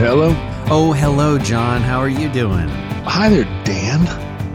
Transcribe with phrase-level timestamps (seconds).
[0.00, 0.32] Hello.
[0.70, 1.82] Oh, hello, John.
[1.82, 2.68] How are you doing?
[3.04, 4.00] Hi there, Dan.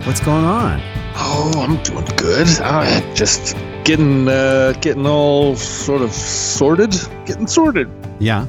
[0.08, 0.82] What's going on?
[1.18, 2.48] Oh, I'm doing good.
[2.60, 6.96] Uh, just getting uh, getting all sort of sorted.
[7.28, 7.88] Getting sorted.
[8.18, 8.48] Yeah.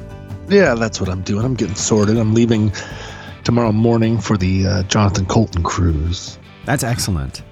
[0.49, 1.45] Yeah, that's what I'm doing.
[1.45, 2.17] I'm getting sorted.
[2.17, 2.71] I'm leaving
[3.43, 6.39] tomorrow morning for the uh, Jonathan Coulton cruise.
[6.65, 7.43] That's excellent.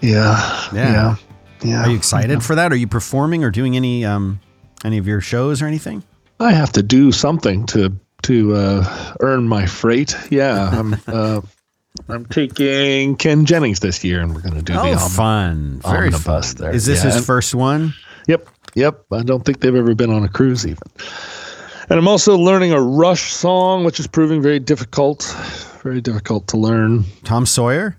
[0.00, 0.70] Yeah.
[0.72, 0.92] Yeah.
[0.92, 1.16] Yeah.
[1.64, 1.82] yeah.
[1.82, 2.70] Are you excited for that?
[2.70, 4.38] Are you performing or doing any um
[4.84, 6.04] any of your shows or anything?
[6.38, 10.14] I have to do something to to uh, earn my freight.
[10.30, 11.40] Yeah, I'm uh,
[12.08, 15.80] I'm taking Ken Jennings this year, and we're going to do the Oh, om- fun.
[15.84, 16.62] Very omnibus fun.
[16.62, 16.74] there.
[16.74, 17.94] Is this Yeah, his first one?
[18.28, 19.04] Yep, yep.
[19.12, 20.78] I don't think they've ever been on a cruise even.
[21.90, 25.24] And I'm also learning a Rush song, which is proving very difficult,
[25.82, 27.04] very difficult to learn.
[27.24, 27.98] Tom Sawyer?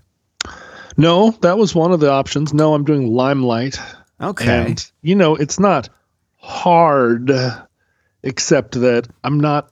[0.96, 2.54] No, that was one of the options.
[2.54, 3.78] No, I'm doing Limelight.
[4.20, 4.46] Okay.
[4.66, 5.88] And you know, it's not
[6.38, 7.30] hard
[8.22, 9.70] except that I'm not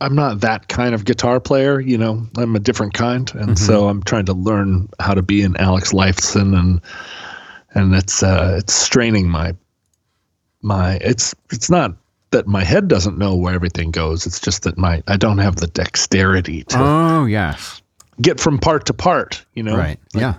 [0.00, 2.26] I'm not that kind of guitar player, you know.
[2.36, 3.30] I'm a different kind.
[3.34, 6.80] And so I'm trying to learn how to be an Alex Lifeson and
[7.74, 9.54] and it's uh it's straining my
[10.62, 11.94] my it's it's not
[12.30, 14.26] that my head doesn't know where everything goes.
[14.26, 17.82] It's just that my I don't have the dexterity to oh, yes.
[18.20, 19.76] get from part to part, you know.
[19.76, 19.98] Right.
[20.14, 20.34] Like, yeah.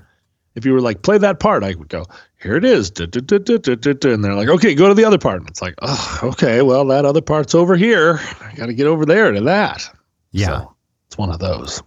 [0.55, 2.05] if you were like play that part i would go
[2.41, 5.39] here it is duh, duh, duh," and they're like okay go to the other part.
[5.41, 8.19] And it's like oh okay well that other part's over here.
[8.41, 9.89] I gotta get over there to that.
[10.31, 10.45] Yeah.
[10.61, 10.75] So,
[11.07, 11.81] it's one of those.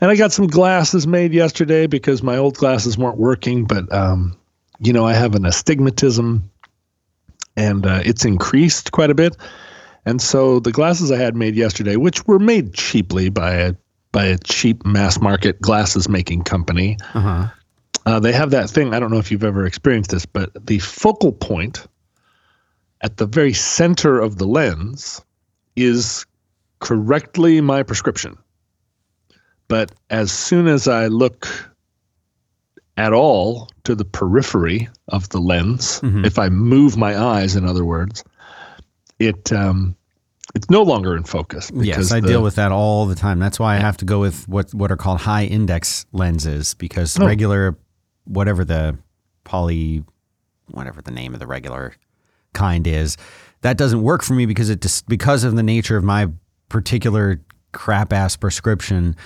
[0.00, 4.36] And i got some glasses made yesterday because my old glasses weren't working but um
[4.80, 6.48] you know i have an astigmatism
[7.56, 9.36] and uh, it's increased quite a bit.
[10.06, 13.74] And so the glasses i had made yesterday which were made cheaply by a
[14.10, 17.46] by a cheap mass market glasses making company Uh-huh.
[18.06, 18.94] Uh, they have that thing.
[18.94, 21.86] I don't know if you've ever experienced this, but the focal point
[23.00, 25.20] at the very center of the lens
[25.76, 26.26] is
[26.80, 28.36] correctly my prescription.
[29.68, 31.48] But as soon as I look
[32.96, 36.26] at all to the periphery of the lens, Mhm.
[36.26, 38.22] if I move my eyes, in other words,
[39.18, 39.96] it um,
[40.54, 41.70] it's no longer in focus.
[41.74, 43.38] Yes, I the- deal with that all the time.
[43.38, 47.18] That's why I have to go with what what are called high index lenses because
[47.18, 47.24] Oh.
[47.26, 47.78] regular
[48.24, 48.98] whatever the
[49.44, 50.04] poly
[50.70, 51.94] whatever the name of the regular
[52.54, 53.16] kind is,
[53.62, 56.28] that doesn't work for me because it just because of the nature of my
[56.68, 57.40] particular
[57.72, 59.16] crap ass prescription.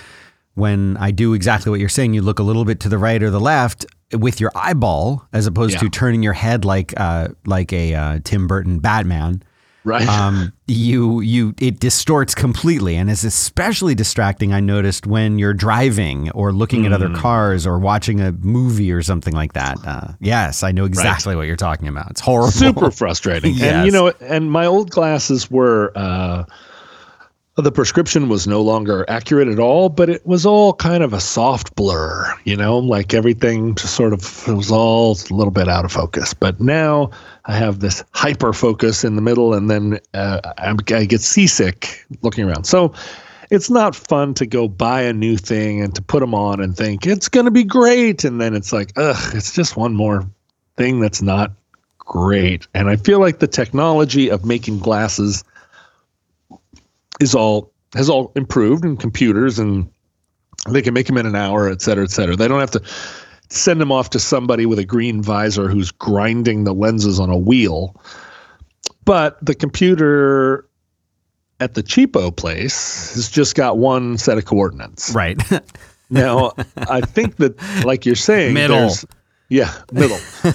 [0.55, 3.21] When I do exactly what you're saying, you look a little bit to the right
[3.21, 5.81] or the left with your eyeball, as opposed Yeah.
[5.81, 9.43] to turning your head like uh, like a uh, Tim Burton Batman
[9.83, 10.07] right.
[10.07, 16.29] um, you you it distorts completely and is especially distracting i noticed when you're driving
[16.31, 16.95] or looking at Mm.
[16.95, 21.35] other cars or watching a movie or something like that uh, yes i know exactly
[21.35, 23.61] what you're talking about it's horrible super frustrating.
[23.61, 26.43] And you know, and my old glasses were uh
[27.57, 31.19] the prescription was no longer accurate at all, but it was all kind of a
[31.19, 35.83] soft blur, you know, like everything just sort of was all a little bit out
[35.83, 36.35] of focus.
[36.35, 37.09] But now
[37.45, 42.47] I have this hyper focus in the middle, and then uh, I get seasick looking
[42.47, 42.65] around.
[42.65, 42.93] So
[43.49, 46.77] it's not fun to go buy a new thing and to put them on and
[46.77, 50.27] think it's going to be great, and then it's like, ugh, it's just one more
[50.75, 51.53] thing that's not
[51.97, 52.67] great.
[52.75, 55.43] And I feel like the technology of making glasses
[57.19, 59.89] is all has all improved in computers and
[60.69, 62.35] they can make them in an hour, et cetera, et cetera.
[62.35, 62.81] They don't have to
[63.49, 67.37] send them off to somebody with a green visor who's grinding the lenses on a
[67.37, 67.95] wheel.
[69.05, 70.67] But the computer
[71.59, 75.11] at the cheapo place has just got one set of coordinates.
[75.11, 75.41] right
[76.09, 77.55] Now, I think that,
[77.85, 78.91] like you're saying, Middle.
[79.49, 80.19] Yeah, middle.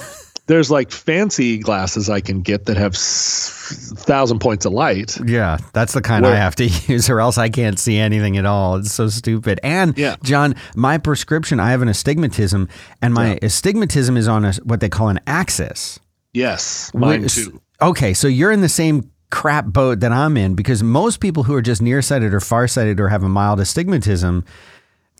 [0.53, 5.17] there's like fancy glasses I can get that have s- thousand points of light.
[5.27, 8.45] yeah that's the kind i have to use or else i can't see anything at
[8.45, 10.17] all it's so stupid and Yeah.
[10.23, 12.69] john my prescription i have an astigmatism
[13.01, 15.99] and my astigmatism is on a what they call an axis
[16.35, 17.61] Yes, mine Wait, too.
[17.81, 21.55] Okay, so you're in the same crap boat that I'm in because most people who
[21.55, 24.45] are just nearsighted or farsighted or have a mild astigmatism,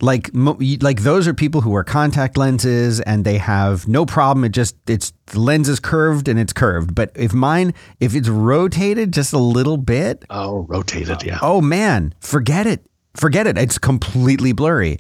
[0.03, 4.45] like like those are people who wear contact lenses and they have no problem.
[4.45, 6.95] It just it's the lens is curved and it's curved.
[6.95, 11.23] But if mine, if it's rotated just a little bit, Oh, rotated.
[11.23, 11.39] Yeah.
[11.41, 12.85] oh man, forget it,
[13.15, 13.57] forget it.
[13.57, 14.99] It's completely blurry,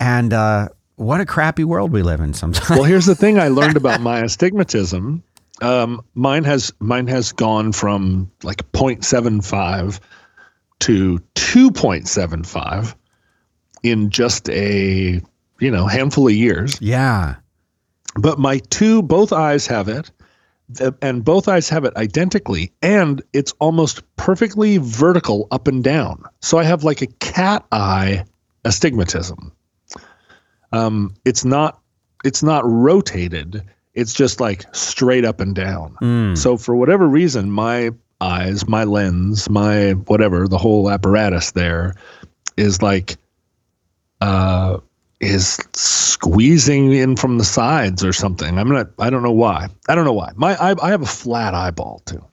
[0.00, 2.70] and uh, what a crappy world we live in sometimes.
[2.70, 5.22] well, here's the thing I learned about my astigmatism.
[5.60, 10.00] Um, mine has mine has gone from like 0.75
[10.80, 12.94] to 2.75
[13.82, 15.20] in just a
[15.60, 16.80] you know handful of years.
[16.80, 17.36] yeah,
[18.16, 20.10] But my two both eyes have it.
[21.00, 26.22] and both eyes have it identically, and it's almost perfectly vertical up and down.
[26.42, 28.24] So I have like a cat eye
[28.64, 29.52] astigmatism.
[30.72, 31.80] Um, it's not
[32.24, 33.62] it's not rotated.
[33.94, 35.96] It's just like straight up and down.
[36.02, 36.36] Mm.
[36.38, 37.90] So for whatever reason, my
[38.20, 41.94] eyes, my lens, my whatever, the whole apparatus there
[42.56, 43.16] is like
[44.20, 44.78] uh
[45.20, 48.58] is squeezing in from the sides or something.
[48.58, 49.68] I'm not I don't know why.
[49.88, 50.32] I don't know why.
[50.36, 52.24] My I, I have a flat eyeball too.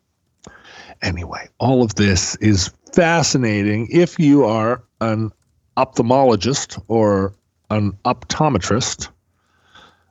[1.01, 5.31] Anyway, all of this is fascinating if you are an
[5.77, 7.33] ophthalmologist or
[7.69, 9.09] an optometrist,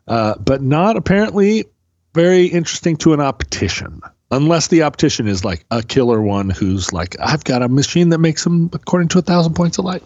[0.09, 1.65] uh, but not apparently
[2.15, 4.01] very interesting to an optician.
[4.31, 8.19] Unless the optician is like a killer one who's like, I've got a machine that
[8.19, 10.03] makes them according to a thousand points of light.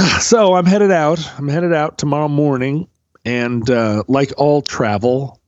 [0.20, 1.20] So I'm headed out.
[1.38, 2.88] I'm headed out tomorrow morning.
[3.24, 5.40] And uh, like all travel,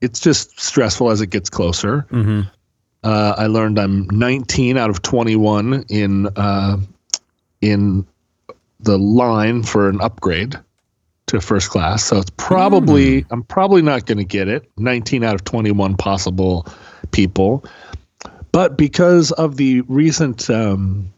[0.00, 2.06] it's just stressful as it gets closer.
[2.10, 2.42] hmm
[3.02, 6.76] Uh, I learned I'm 19 out of 21 in uh,
[7.62, 8.06] in
[8.80, 10.56] the line for an upgrade
[11.26, 12.04] to first class.
[12.04, 14.70] So it's probably I'm probably not going to get it.
[14.76, 16.66] 19 out of 21 possible
[17.12, 17.64] people,
[18.52, 21.10] but because of the recent um,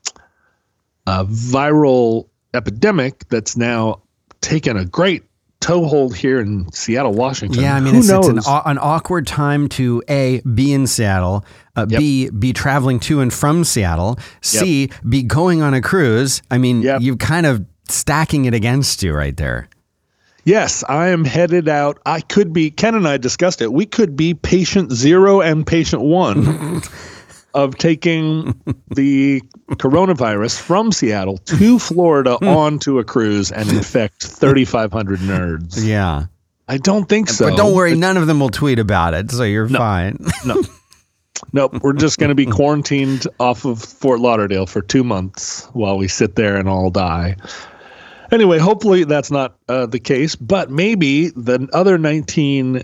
[1.06, 4.02] uh, viral epidemic that's now
[4.40, 5.24] taken a great
[5.60, 7.62] toehold here in Seattle, Washington.
[7.62, 8.28] Yeah, I mean, who it's, knows?
[8.28, 11.44] it's an, an awkward time to A, be in Seattle,
[11.76, 11.98] uh, Yep.
[12.00, 16.42] B, be traveling to and from Seattle, C, be going on a cruise.
[16.50, 17.02] I mean, Yep.
[17.02, 19.68] you're kind of stacking it against you right there.
[20.44, 22.00] Yes, I am headed out.
[22.04, 23.72] I could be, Ken and I discussed it.
[23.72, 26.82] We could be patient zero and patient one
[27.54, 28.60] of taking
[28.90, 29.40] the
[29.70, 35.84] coronavirus from Seattle to Florida onto a cruise and infect 3,500 nerds.
[35.84, 36.26] Yeah.
[36.68, 37.50] I don't think so.
[37.50, 40.18] but don't worry, none of them will tweet about it, so you're fine.
[40.46, 40.62] No.
[41.52, 41.82] Nope.
[41.82, 46.08] We're just going to be quarantined off of Fort Lauderdale for two months while we
[46.08, 47.36] sit there and all die.
[48.30, 52.82] Anyway, hopefully that's not uh, the case, but maybe the other 19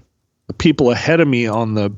[0.59, 1.91] people ahead of me on the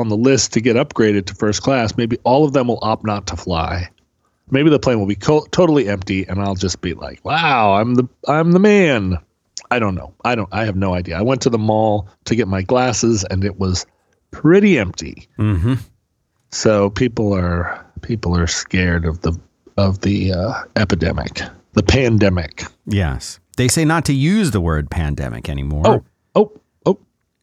[0.00, 3.04] on the list to get upgraded to first class, maybe all of them will opt
[3.04, 3.88] not to fly.
[4.50, 7.94] Maybe the plane will be co- totally empty, and I'll just be like, "Wow, I'm
[7.94, 9.18] the I'm the man."
[9.70, 10.12] I don't know.
[10.24, 10.48] I don't.
[10.50, 11.16] I have no idea.
[11.16, 13.86] I went to the mall to get my glasses, and it was
[14.32, 15.28] pretty empty.
[15.38, 15.74] Mm-hmm.
[16.50, 19.38] So people are people are scared of the
[19.76, 21.40] of the uh, epidemic,
[21.74, 22.64] the pandemic.
[22.86, 23.38] Yes.
[23.56, 25.86] They say not to use the word pandemic anymore.
[25.86, 26.04] Oh,
[26.34, 26.59] oh, oh!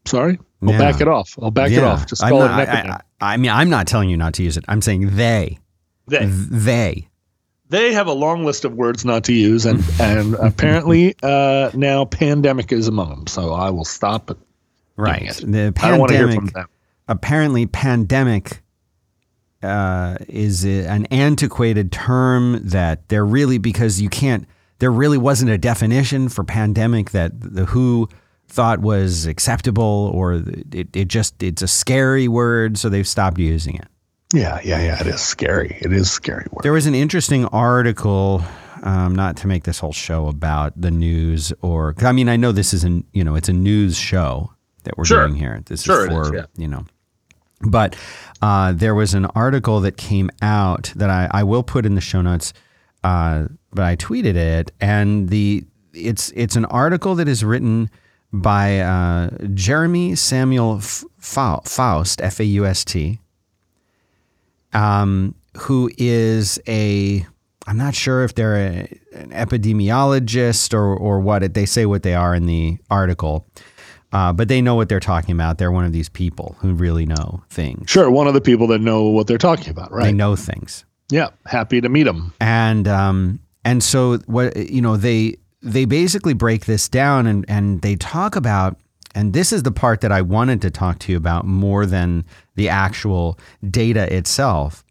[0.08, 0.78] Sorry, I'll Yeah.
[0.78, 1.38] back it off.
[1.42, 2.08] I'll back it off.
[2.08, 3.02] Just call not- it an I, epidemic.
[3.22, 4.66] I, I mean, I'm not telling you not to use it.
[4.68, 5.60] I'm saying they.
[6.08, 7.08] they They.
[7.70, 12.06] they have a long list of words not to use, and and apparently uh, now
[12.06, 13.28] pandemic is among them.
[13.28, 14.38] So I will stop it.
[14.96, 15.34] Right.
[15.44, 16.52] The I don't want to hear pandemic.
[16.54, 16.70] from them.
[17.08, 18.62] apparently pandemic
[19.64, 24.48] uh, is an antiquated term that there really because you can't
[24.80, 28.08] there really wasn't a definition for pandemic that the WHO
[28.48, 30.34] thought was acceptable or
[30.72, 33.88] it, it just it's a scary word so they've stopped using it.
[34.34, 35.00] Yeah, yeah, yeah.
[35.02, 35.78] It is scary.
[35.82, 36.64] It is scary word.
[36.64, 38.44] There was an interesting article,
[38.84, 42.36] um, not to make this whole show about the news or 'cause I mean I
[42.36, 44.52] know this is an you know it's a news show
[44.84, 45.28] that we're Sure.
[45.28, 45.62] doing here.
[45.66, 46.46] This Sure is for is, yeah.
[46.58, 46.86] you know,
[47.62, 47.96] but
[48.42, 52.02] uh, there was an article that came out that I, I will put in the
[52.02, 52.54] show notes,
[53.04, 57.90] uh, but I tweeted it and the it's it's an article that is written
[58.34, 60.80] by uh, Jeremy Samuel
[61.20, 63.20] Faust F A U S T
[64.74, 67.26] um, who is a
[67.70, 72.14] I'm not sure if they're a, an epidemiologist or or what they say what they
[72.14, 73.46] are in the article,
[74.14, 75.58] uh, but they know what they're talking about.
[75.58, 77.90] They're one of these people who really know things.
[77.90, 80.04] Sure, one of the people that know what they're talking about, right?
[80.06, 82.34] They know things, Yeah, happy to meet them.
[82.40, 87.82] and um, and so what you know they they basically break this down and and
[87.82, 88.78] they talk about.
[89.16, 92.24] And this is the part that I wanted to talk to you about more than
[92.56, 94.84] the actual data itself.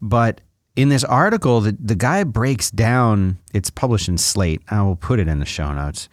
[0.00, 0.40] But
[0.76, 4.62] in this article, the, the guy breaks down, it's published in Slate.
[4.70, 6.08] I will put it in the show notes.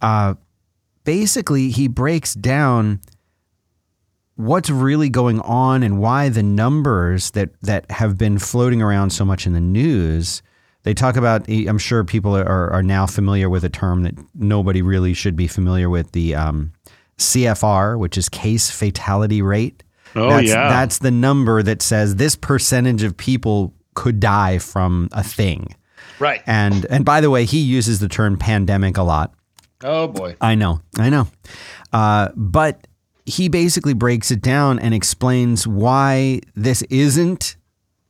[0.00, 0.34] Uh,
[1.02, 3.00] basically, he breaks down
[4.36, 9.24] what's really going on and why the numbers that, that have been floating around so
[9.24, 10.42] much in the news.
[10.86, 14.82] They talk about, I'm sure people are, are now familiar with a term that nobody
[14.82, 16.70] really should be familiar with the um,
[17.18, 19.82] CFR, which is case fatality rate.
[20.14, 25.08] Oh that's, yeah, That's the number that says this percentage of people could die from
[25.10, 25.74] a thing.
[26.20, 26.40] right.
[26.46, 29.34] And and by the way, he uses the term pandemic a lot.
[29.82, 30.36] Oh boy.
[30.40, 31.26] I know, I know.
[31.92, 32.86] Uh, but
[33.24, 37.56] he basically breaks it down and explains why this isn't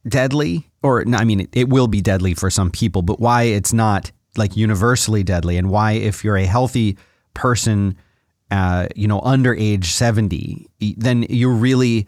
[0.07, 3.73] deadly, or I mean, it, it will be deadly for some people, but why it's
[3.73, 6.97] not like universally deadly, and why if you're a healthy
[7.35, 7.97] person,
[8.51, 10.67] uh, you know, under age seventy,
[10.97, 12.07] then you're really,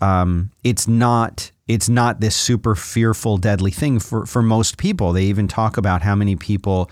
[0.00, 5.12] um, it's not it's not this super fearful, deadly thing for for most people.
[5.12, 6.90] They even talk about how many people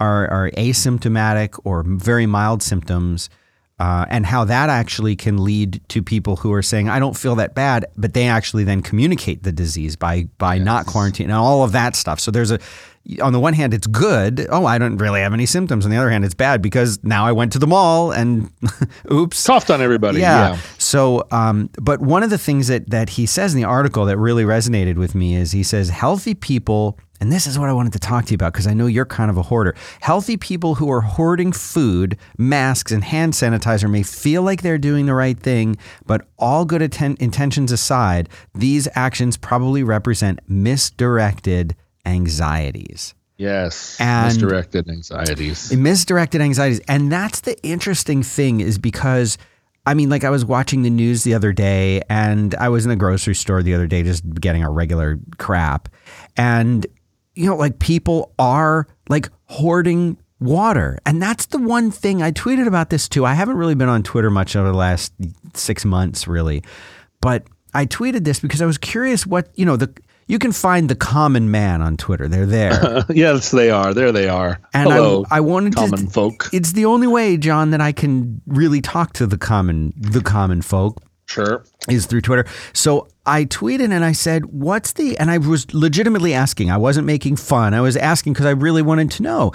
[0.00, 3.30] are are asymptomatic or very mild symptoms
[3.82, 7.34] uh, and how that actually can lead to people who are saying, "I don't feel
[7.34, 10.64] that bad," but they actually then communicate the disease by by yes.
[10.64, 12.20] not quarantining and all of that stuff.
[12.20, 12.60] So there's a
[13.20, 14.46] on the one hand, it's good.
[14.50, 15.84] Oh, I don't really have any symptoms.
[15.84, 18.50] On the other hand, it's bad because now I went to the mall and
[19.12, 20.20] oops, coughed on everybody.
[20.20, 20.52] Yeah.
[20.52, 20.60] yeah.
[20.78, 24.16] So, um, but one of the things that that he says in the article that
[24.16, 27.92] really resonated with me is he says healthy people and this is what I wanted
[27.92, 29.76] to talk to you about because I know you're kind of a hoarder.
[30.00, 35.06] Healthy people who are hoarding food, masks, and hand sanitizer may feel like they're doing
[35.06, 43.14] the right thing, but all good atten- intentions aside, these actions probably represent misdirected anxieties.
[43.38, 45.72] Yes, and misdirected anxieties.
[45.76, 46.80] Misdirected anxieties.
[46.86, 49.36] And that's the interesting thing is because
[49.84, 52.90] I mean, like I was watching the news the other day and I was in
[52.90, 55.88] the grocery store the other day just getting our regular crap.
[56.36, 56.86] And
[57.34, 60.98] you know, like people are like hoarding water.
[61.06, 63.24] And that's the one thing I tweeted about this too.
[63.24, 65.12] I haven't really been on Twitter much over the last
[65.54, 66.62] six months, really.
[67.20, 69.92] But I tweeted this because I was curious what, you know, the
[70.32, 72.26] you can find the common man on Twitter.
[72.26, 73.04] They're there.
[73.10, 73.92] yes, they are.
[73.92, 74.58] There they are.
[74.72, 76.48] And Hello, I, I wanted common to, folk.
[76.54, 80.62] It's the only way, John, that I can really talk to the common the common
[80.62, 81.02] folk.
[81.26, 81.64] Sure.
[81.86, 82.46] Is through Twitter.
[82.72, 87.06] So I tweeted and I said, What's the, and I was legitimately asking, I wasn't
[87.06, 87.74] making fun.
[87.74, 89.52] I was asking because I really wanted to know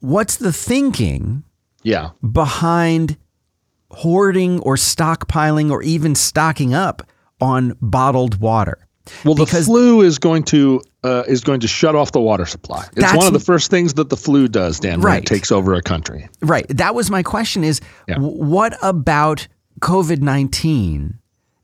[0.00, 1.42] what's the thinking
[1.82, 2.10] yeah.
[2.30, 3.16] behind
[3.90, 7.02] hoarding or stockpiling or even stocking up
[7.40, 8.86] on bottled water?
[9.24, 12.46] Well, because the flu is going to uh, is going to shut off the water
[12.46, 12.84] supply.
[12.96, 15.00] It's one of the first things that the flu does, Dan.
[15.00, 16.28] Right, it takes over a country.
[16.40, 16.66] Right.
[16.68, 18.18] That was my question: is yeah.
[18.18, 19.46] what about
[19.80, 21.18] COVID 19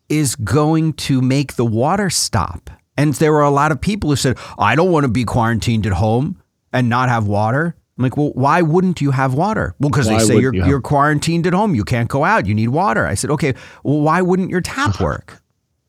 [0.09, 2.71] is going to make the water stop.
[2.99, 5.87] And there were a lot of people who said, I don't want to be quarantined
[5.87, 6.41] at home
[6.73, 7.75] and not have water.
[7.97, 9.75] I'm like, well, why wouldn't you have water?
[9.79, 11.75] Well, because they say you're, you are quarantined at home.
[11.75, 12.47] You can't go out.
[12.47, 13.07] You need water.
[13.07, 15.43] I said, okay, well, why wouldn't your tap work?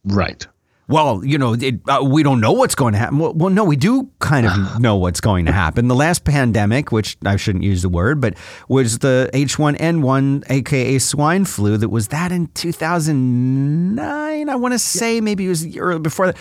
[0.05, 0.47] right
[0.87, 3.19] well, you know, it, uh, we don't know what's going to happen.
[3.19, 5.87] Well, well, no, we do kind of know what's going to happen.
[5.87, 8.35] The last pandemic, which I shouldn't use the word, but
[8.67, 14.49] was the H1N1, aka swine flu, that was that in 2009.
[14.49, 16.37] I want to say maybe it was early before that.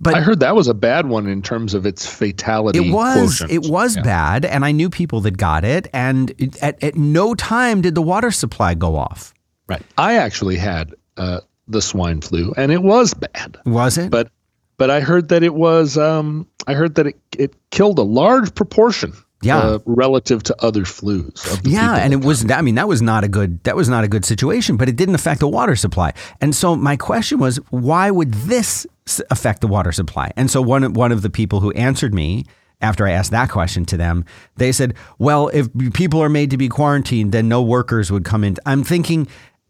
[0.00, 2.78] But I heard that was a bad one in terms of its fatality.
[2.78, 3.38] It was.
[3.38, 3.64] Quotient.
[3.64, 4.02] It was yeah.
[4.02, 5.88] bad, and I knew people that got it.
[5.92, 9.34] And at, at no time did the water supply go off.
[9.66, 9.82] Right.
[9.96, 13.58] I actually had uh, the swine flu, and it was bad.
[13.64, 14.10] Was it?
[14.10, 14.30] But
[14.76, 15.98] but I heard that it was.
[15.98, 19.12] Um, I heard that it it killed a large proportion.
[19.40, 21.60] Yeah, uh, relative to other flus.
[21.64, 22.50] Yeah, and it was.
[22.50, 23.62] I mean, that was not a good.
[23.64, 24.76] That was not a good situation.
[24.76, 26.12] But it didn't affect the water supply.
[26.40, 28.86] And so my question was, why would this
[29.30, 30.32] affect the water supply?
[30.36, 32.46] And so one one of the people who answered me
[32.80, 34.24] after I asked that question to them,
[34.56, 38.42] they said, "Well, if people are made to be quarantined, then no workers would come
[38.42, 39.28] in." I'm thinking,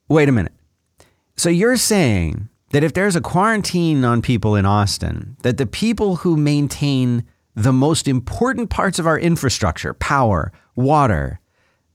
[0.08, 0.52] wait a minute.
[1.38, 6.16] So you're saying that if there's a quarantine on people in Austin, that the people
[6.16, 11.38] who maintain the most important parts of our infrastructure, power, water,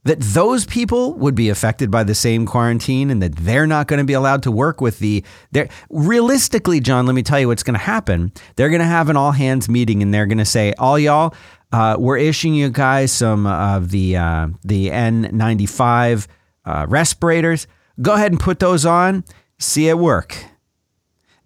[0.04, 3.98] that those people would be affected by the same quarantine and that they're not going
[3.98, 5.22] to be allowed to work with the
[5.52, 8.32] they realistically john let me tell you what's going to happen.
[8.56, 11.34] They're going to have an all hands meeting and they're going to say all y'all
[11.72, 16.28] uh, we're issuing you guys some of the uh, the n95
[16.64, 17.66] uh, respirators
[18.00, 19.24] Go ahead and put those on,
[19.58, 20.36] see it work.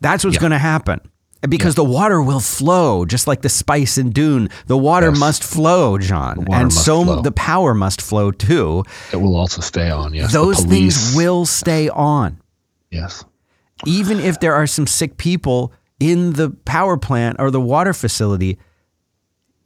[0.01, 0.41] That's what's yeah.
[0.41, 1.01] going to happen.
[1.49, 1.85] Because yeah.
[1.85, 4.49] the water will flow, just like the spice in Dune.
[4.67, 5.21] The water yes.
[5.21, 6.47] must flow, John.
[6.51, 7.23] And so flow.
[7.23, 8.83] the power must flow too.
[9.13, 10.33] It will also stay on, yes.
[10.33, 12.41] Those things will stay on.
[12.91, 13.25] Yes.
[13.87, 18.59] Even if there are some sick people in the power plant or the water facility,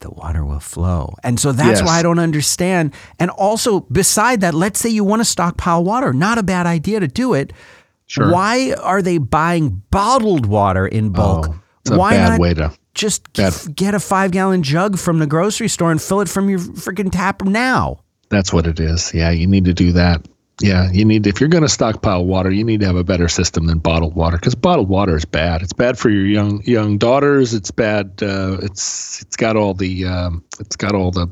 [0.02, 1.14] the water will flow.
[1.24, 1.82] And so that's yes.
[1.82, 2.94] why I don't understand.
[3.18, 7.00] And also, beside that, let's say you want to stockpile water, not a bad idea
[7.00, 7.52] to do it.
[8.06, 8.30] Sure.
[8.30, 11.46] Why are they buying bottled water in bulk?
[11.48, 13.54] Oh, why bad not way to just bad.
[13.74, 17.10] get a five gallon jug from the grocery store and fill it from your freaking
[17.10, 18.00] tap now?
[18.28, 19.12] That's what it is.
[19.14, 20.26] Yeah, you need to do that.
[20.62, 23.28] Yeah, you need if you're going to stockpile water, you need to have a better
[23.28, 25.62] system than bottled water because bottled water is bad.
[25.62, 27.52] It's bad for your young young daughters.
[27.52, 28.22] It's bad.
[28.22, 31.28] Uh, it's it's got all the um, it's got all the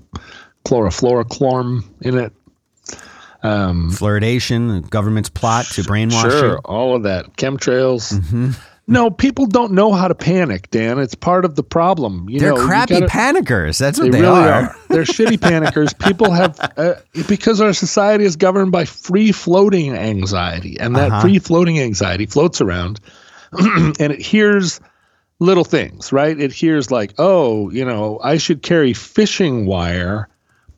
[0.65, 2.33] chlorofluorochlorm in it.
[3.43, 6.59] Um, Fluoridation, government's plot to brainwash sure, you.
[6.65, 7.37] all of that.
[7.37, 8.13] Chemtrails.
[8.13, 8.51] Mm-hmm.
[8.91, 10.99] No, people don't know how to panic, Dan.
[10.99, 12.29] It's part of the problem.
[12.29, 13.79] You They're know, crappy gotta- panickers.
[13.79, 14.53] That's what They, they, really are.
[14.53, 14.77] are.
[14.89, 15.97] They're shitty panickers.
[15.99, 16.95] People have uh,
[17.29, 21.21] because our society is governed by free floating anxiety, and that Uh-huh.
[21.23, 22.99] free floating anxiety floats around,
[23.53, 24.81] and it hears
[25.39, 26.39] little things, right?
[26.39, 30.29] It hears like, oh, you know, I should carry fishing wire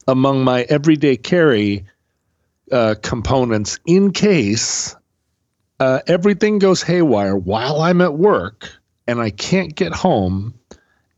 [0.06, 1.84] among my everyday carry
[2.70, 4.94] uh, components in case
[5.82, 8.70] uh, everything goes haywire while I'm at work
[9.08, 10.54] and I can't get home.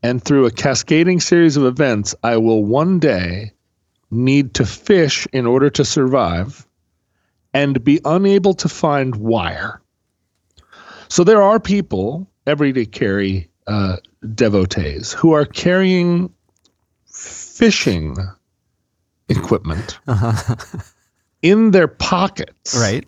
[0.01, 3.51] And through a cascading series of events, I will one day
[4.09, 6.65] need to fish in order to survive
[7.53, 9.83] and be unable to find wire.
[11.09, 13.97] So there are people, everyday carry uh,
[14.33, 16.33] devotees, who are carrying
[17.05, 18.17] fishing
[19.29, 19.99] equipment
[21.43, 23.05] in their pockets Right.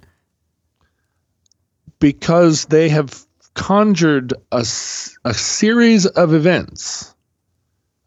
[2.00, 4.66] Because they have conjured a,
[5.26, 7.16] a series of events,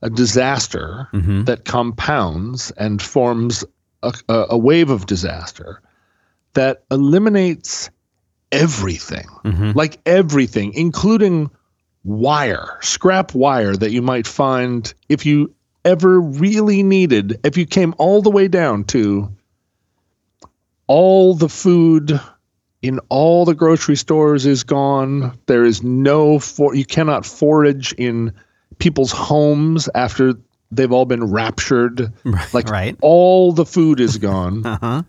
[0.03, 1.47] a disaster Mhm.
[1.47, 3.65] that compounds and forms
[4.03, 5.83] a, a, wave of disaster
[6.55, 7.91] that eliminates
[8.53, 9.75] everything, Mhm.
[9.75, 11.51] like everything, including
[12.05, 15.53] wire, scrap wire that you might find if you
[15.85, 19.31] ever really needed, if you came all the way down to
[20.87, 22.21] all the food
[22.83, 25.39] in all the grocery stores is gone.
[25.47, 28.33] There is no for you cannot forage in
[28.79, 30.35] people's homes after
[30.71, 32.13] they've all been raptured.
[32.53, 32.97] Like right.
[33.03, 34.65] all the food is gone.
[34.65, 35.03] Uh-huh.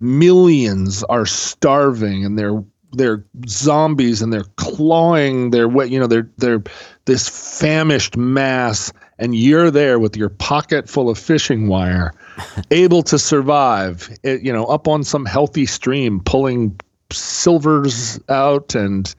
[0.00, 2.62] Millions are starving and they're
[2.92, 6.62] they're zombies and they're clawing their way, you know, they're they're
[7.04, 12.14] this famished mass and you're there with your pocket full of fishing wire
[12.70, 16.76] able to survive, eh, you know, up on some healthy stream pulling
[17.12, 19.14] silvers out and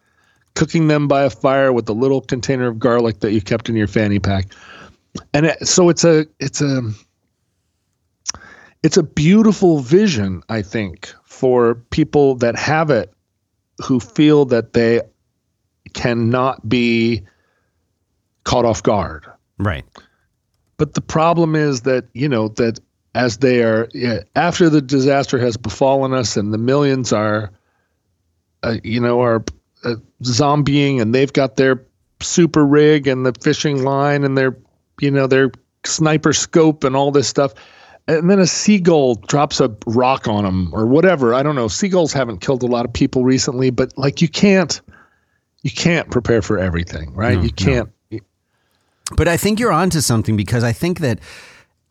[0.55, 3.75] cooking them by a fire with a little container of garlic that you kept in
[3.75, 4.47] your fanny pack.
[5.33, 6.91] And it, so it's a it's a
[8.83, 13.13] it's a beautiful vision, I think, for people that have it
[13.83, 15.01] who feel that they
[15.93, 17.23] cannot be
[18.43, 19.25] caught off guard.
[19.57, 19.85] Right.
[20.77, 22.79] But the problem is that, you know, that
[23.13, 27.51] as they are, yeah, after the disaster has befallen us and the millions are,
[28.63, 29.43] uh, you know, are
[29.83, 31.83] uh, zombieing and they've got their
[32.19, 34.55] super rig and the fishing line and their,
[34.99, 35.51] you know, their
[35.83, 37.53] sniper scope and all this stuff.
[38.07, 41.33] And then a seagull drops a rock on them or whatever.
[41.33, 41.67] I don't know.
[41.67, 44.81] Seagulls haven't killed a lot of people recently, but like you can't,
[45.63, 47.37] you can't prepare for everything, right?
[47.37, 47.89] No, you can't.
[49.15, 51.19] But I think you're onto something because I think that,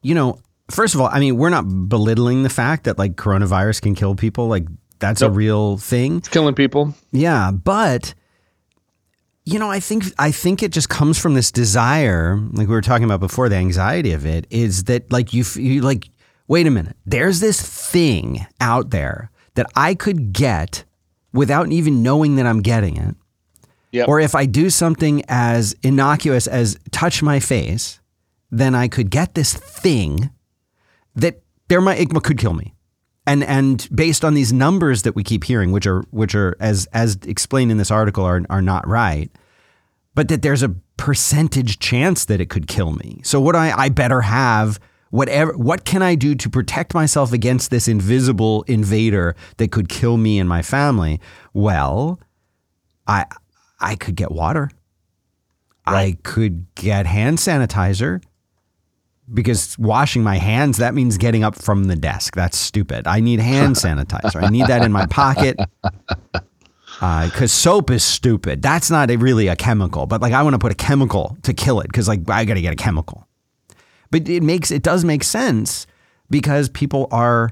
[0.02, 3.82] you know, first of all, I mean, we're not belittling the fact that like coronavirus
[3.82, 4.48] can kill people.
[4.48, 4.66] Like
[5.00, 6.18] that's a real thing.
[6.18, 6.94] It's killing people.
[7.10, 8.14] Yeah, but
[9.44, 12.80] you know, I think I think it just comes from this desire, like we were
[12.80, 16.08] talking about before, the anxiety of it is that like you, you like,
[16.46, 20.84] wait a minute, there's this thing out there that I could get
[21.32, 23.16] without even knowing that I'm getting it.
[23.92, 24.08] Yep.
[24.08, 28.00] Or if I do something as innocuous as touch my face,
[28.50, 30.30] then I could get this thing
[31.16, 32.74] that there might it could kill me.
[33.26, 36.86] And and based on these numbers that we keep hearing, which are which are as
[36.92, 39.30] as explained in this article are are not right,
[40.14, 43.20] but that there's a percentage chance that it could kill me.
[43.22, 44.80] So what I I better have
[45.10, 50.16] whatever what can I do to protect myself against this invisible invader that could kill
[50.16, 51.20] me and my family?
[51.52, 52.20] Well,
[53.06, 53.26] I
[53.80, 54.70] I could get water.
[55.86, 58.22] I could get hand sanitizer
[59.32, 62.34] because washing my hands that means getting up from the desk.
[62.34, 63.06] That's stupid.
[63.06, 64.42] I need hand sanitizer.
[64.42, 65.58] I need that in my pocket.
[67.00, 68.60] Uh, because soap is stupid.
[68.60, 71.54] That's not a, really a chemical, but like I want to put a chemical to
[71.54, 73.26] kill it because like I got to get a chemical.
[74.10, 75.86] But it makes it does make sense
[76.28, 77.50] because people are.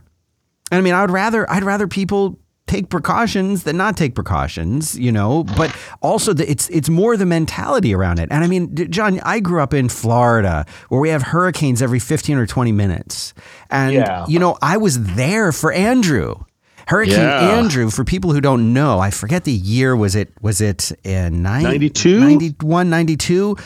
[0.71, 2.39] I mean, I would rather I'd rather people
[2.69, 5.45] take precautions than not take precautions, you know.
[5.45, 8.29] But also, the, it's it's more the mentality around it.
[8.31, 12.37] And I mean, John, I grew up in Florida where we have hurricanes every fifteen
[12.39, 13.35] or twenty minutes,
[13.71, 14.25] and Yeah.
[14.29, 16.37] you know, I was there for Andrew.
[16.87, 17.51] Hurricane Yeah.
[17.59, 19.95] Andrew, for people who don't know, I forget the year.
[19.95, 22.19] Was it was it in 92?
[22.21, 23.57] 91, 92?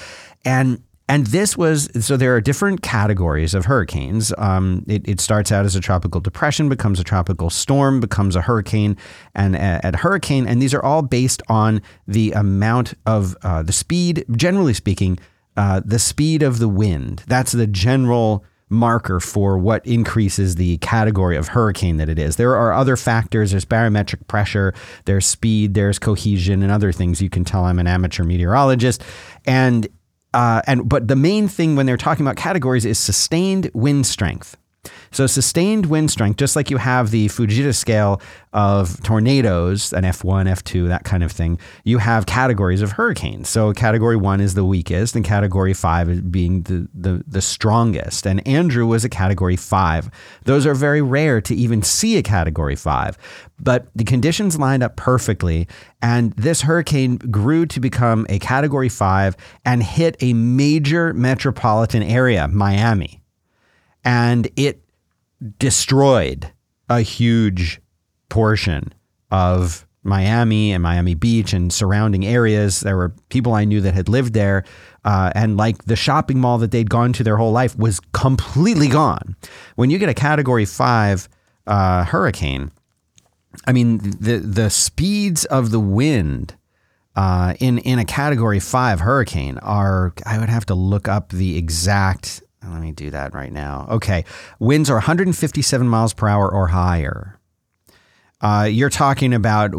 [0.44, 4.32] And and this was so there are different categories of hurricanes.
[4.38, 8.40] Um, it, it starts out as a tropical depression, becomes a tropical storm, becomes a
[8.40, 8.96] hurricane,
[9.34, 10.46] and a, a hurricane.
[10.46, 15.18] And these are all based on the amount of uh, the speed, generally speaking,
[15.54, 17.24] uh, the speed of the wind.
[17.26, 22.36] That's the general marker for what increases the category of hurricane that it is.
[22.36, 23.50] There are other factors.
[23.50, 24.72] There's barometric pressure,
[25.04, 27.20] there's speed, there's cohesion, and other things.
[27.20, 29.04] You can tell I'm an amateur meteorologist,
[29.44, 29.86] and
[30.34, 34.56] uh, and but the main thing when they're talking about categories is sustained wind strength.
[35.12, 38.22] So sustained wind strength, just like you have the Fujita scale
[38.54, 43.50] of tornadoes, an F1, F2, that kind of thing, you have categories of hurricanes.
[43.50, 48.26] So category one is the weakest, and category five is being the, the, the strongest.
[48.26, 50.10] And Andrew was a category five.
[50.44, 53.18] Those are very rare to even see a category five.
[53.60, 55.68] But the conditions lined up perfectly,
[56.00, 62.48] and this hurricane grew to become a category five and hit a major metropolitan area,
[62.48, 63.22] Miami
[64.04, 64.81] and it
[65.58, 66.52] destroyed
[66.88, 67.80] a huge
[68.28, 68.92] portion
[69.30, 72.80] of Miami and Miami Beach and surrounding areas.
[72.80, 74.64] There were people I knew that had lived there,
[75.04, 78.88] uh, and like the shopping mall that they'd gone to their whole life was completely
[78.88, 79.36] gone.
[79.76, 81.28] When you get a Category Five
[81.66, 82.72] uh, hurricane,
[83.66, 86.56] I mean the the speeds of the wind.
[87.14, 91.58] Uh, in in a category five hurricane are I would have to look up the
[91.58, 93.86] exact let me do that right now.
[93.90, 94.24] Okay.
[94.58, 97.38] Winds are 157 miles per hour or higher.
[98.40, 99.74] Uh, you're talking about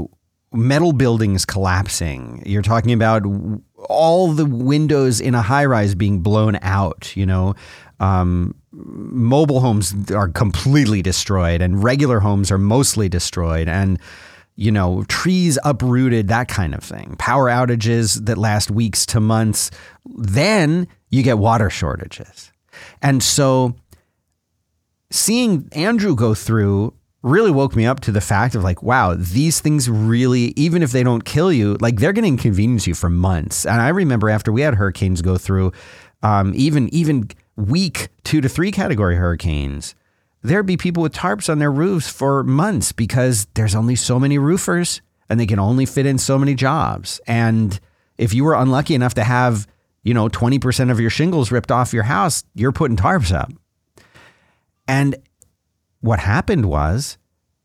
[0.54, 2.44] metal buildings collapsing.
[2.46, 3.24] You're talking about
[3.78, 7.56] all the windows in a high rise being blown out, you know.
[8.00, 13.68] Um, mobile homes are completely destroyed, and regular homes are mostly destroyed.
[13.68, 14.00] And
[14.56, 17.16] you know, trees uprooted, that kind of thing.
[17.18, 19.72] Power outages that last weeks to months.
[20.06, 22.53] Then you get water shortages.
[23.02, 23.76] And so
[25.12, 29.62] seeing Andrew go through really woke me up to the fact of like, wow, these
[29.62, 33.10] things really, even if they don't kill you, like they're going to inconvenience you for
[33.10, 33.66] months.
[33.66, 35.72] And I remember after we had hurricanes go through,
[36.22, 39.96] um, even even weak two to three category hurricanes,
[40.42, 44.38] there'd be people with tarps on their roofs for months because there's only so many
[44.38, 47.22] roofers and they can only fit in so many jobs.
[47.26, 47.80] And
[48.18, 49.66] if you were unlucky enough to have
[50.04, 53.52] you know, 20% of your shingles ripped off your house, you're putting tarps up.
[54.88, 55.16] And
[56.02, 57.18] what happened was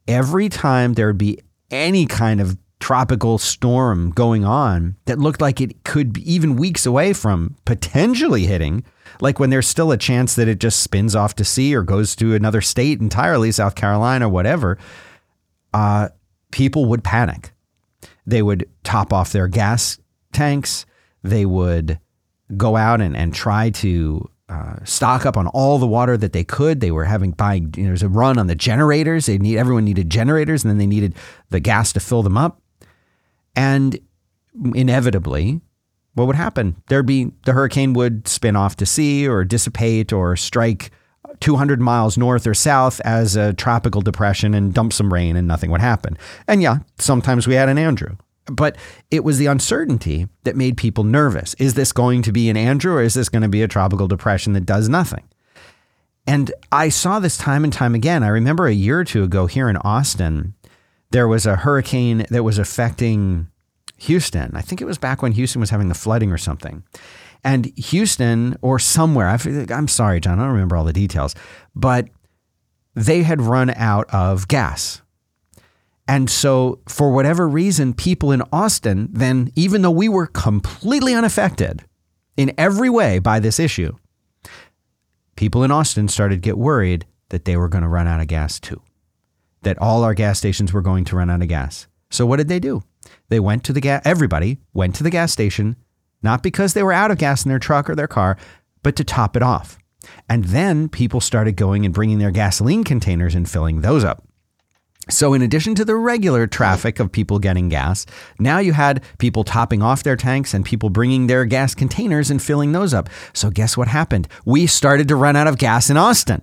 [0.06, 5.60] every time there would be any kind of tropical storm going on that looked like
[5.60, 8.84] it could be even weeks away from potentially hitting,
[9.20, 12.14] like when there's still a chance that it just spins off to sea or goes
[12.16, 14.78] to another state entirely, South Carolina, whatever,
[15.74, 16.08] uh,
[16.52, 17.52] people would panic.
[18.26, 19.98] They would top off their gas
[20.32, 20.86] tanks.
[21.22, 21.98] They would
[22.56, 26.44] go out and, and try to uh, stock up on all the water that they
[26.44, 26.80] could.
[26.80, 27.74] They were having buying.
[27.76, 29.26] You know, there's a run on the generators.
[29.26, 31.14] They need everyone needed generators, and then they needed
[31.50, 32.60] the gas to fill them up.
[33.54, 33.98] And
[34.74, 35.60] inevitably,
[36.14, 36.82] what would happen?
[36.88, 40.90] There'd be the hurricane would spin off to sea or dissipate or strike
[41.40, 45.70] 200 miles north or south as a tropical depression and dump some rain, and nothing
[45.70, 46.16] would happen.
[46.46, 48.16] And yeah, sometimes we had an Andrew.
[48.50, 48.76] But
[49.10, 51.54] it was the uncertainty that made people nervous.
[51.54, 54.08] Is this going to be an Andrew or is this going to be a tropical
[54.08, 55.24] depression that does nothing?
[56.26, 58.22] And I saw this time and time again.
[58.22, 60.54] I remember a year or two ago here in Austin,
[61.10, 63.48] there was a hurricane that was affecting
[63.98, 64.54] Houston.
[64.54, 66.84] I think it was back when Houston was having the flooding or something.
[67.44, 71.34] And Houston or somewhere, I'm sorry, John, I don't remember all the details,
[71.74, 72.08] but
[72.94, 75.02] they had run out of gas
[76.08, 81.84] and so, for whatever reason, people in Austin, then, even though we were completely unaffected
[82.38, 83.94] in every way by this issue,
[85.36, 88.26] people in Austin started to get worried that they were going to run out of
[88.26, 88.80] gas too,
[89.62, 91.86] that all our gas stations were going to run out of gas.
[92.10, 92.82] So, what did they do?
[93.28, 95.76] They went to the gas, everybody went to the gas station,
[96.22, 98.38] not because they were out of gas in their truck or their car,
[98.82, 99.78] but to top it off.
[100.26, 104.27] And then people started going and bringing their gasoline containers and filling those up.
[105.10, 108.04] So, in addition to the regular traffic of people getting gas,
[108.38, 112.42] now you had people topping off their tanks and people bringing their gas containers and
[112.42, 113.08] filling those up.
[113.32, 114.28] So, guess what happened?
[114.44, 116.42] We started to run out of gas in Austin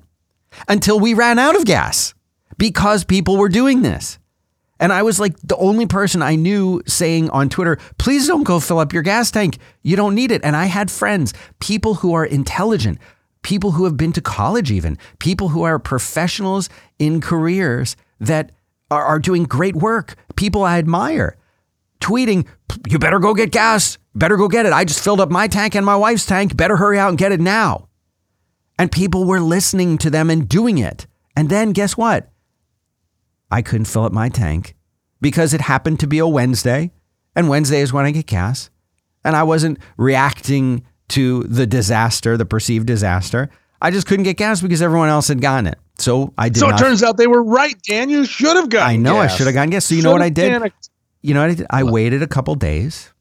[0.67, 2.15] until we ran out of gas
[2.57, 4.17] because people were doing this.
[4.79, 8.59] And I was like the only person I knew saying on Twitter, please don't go
[8.59, 9.57] fill up your gas tank.
[9.83, 10.43] You don't need it.
[10.43, 12.97] And I had friends, people who are intelligent,
[13.41, 16.67] people who have been to college, even people who are professionals
[16.99, 18.51] in careers that
[18.91, 21.37] are, are doing great work, people I admire,
[21.99, 22.47] tweeting,
[22.87, 23.97] You better go get gas.
[24.13, 24.71] Better go get it.
[24.71, 26.55] I just filled up my tank and my wife's tank.
[26.55, 27.89] Better hurry out and get it now.
[28.79, 31.05] And people were listening to them and doing it.
[31.35, 32.31] And then guess what?
[33.51, 34.75] I couldn't fill up my tank
[35.21, 36.91] because it happened to be a Wednesday.
[37.35, 38.69] And Wednesday is when I get gas.
[39.23, 43.49] And I wasn't reacting to the disaster, the perceived disaster.
[43.81, 45.79] I just couldn't get gas because everyone else had gotten it.
[45.97, 46.79] So I did So not.
[46.79, 48.09] it turns out they were right, Dan.
[48.09, 48.89] You should have gotten.
[48.89, 49.85] I know I should have gotten gas.
[49.85, 50.51] So you know what I did?
[50.51, 50.89] panicked.
[51.21, 51.67] You know what I did?
[51.69, 53.11] I waited a couple days,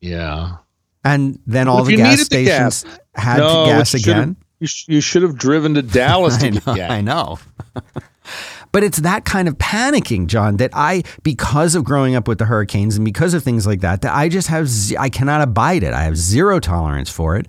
[0.00, 0.56] Yeah.
[1.04, 2.98] and then all If the gas needed the stations gas.
[3.14, 4.36] had No, gas again.
[4.60, 6.90] You, sh- you should have driven to Dallas to know, gas.
[6.90, 7.38] I know.
[8.72, 12.44] but it's that kind of panicking, John, that I, because of growing up with the
[12.46, 15.82] hurricanes and because of things like that, that I just have, ze- I cannot abide
[15.84, 15.92] it.
[15.94, 17.46] I have zero tolerance for it.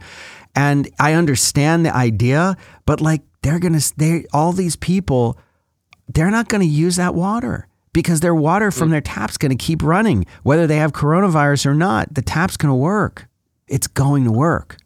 [0.55, 2.55] And I understand the idea,
[2.85, 5.37] but like they're going to, they all these people,
[6.07, 9.63] they're not going to use that water because their water from their tap's going to
[9.63, 12.13] keep running, whether they have coronavirus or not.
[12.13, 13.27] The tap's going to work.
[13.67, 14.77] It's going to work.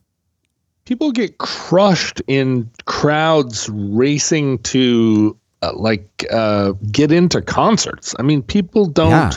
[0.86, 8.16] People get crushed in crowds racing to uh, like uh, get into concerts.
[8.18, 9.32] I mean, people don't Yeah.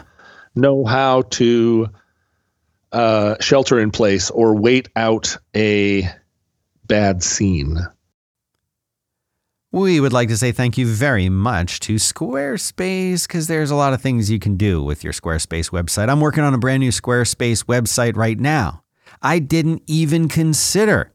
[0.55, 1.89] know how to
[2.93, 6.09] uh, shelter in place or wait out a
[6.87, 7.79] bad scene.
[9.75, 13.95] We would like to say thank you very much to Squarespace because there's a lot
[13.95, 16.11] of things you can do with your Squarespace website.
[16.11, 18.83] I'm working on a brand new Squarespace website right now.
[19.23, 21.15] I didn't even consider,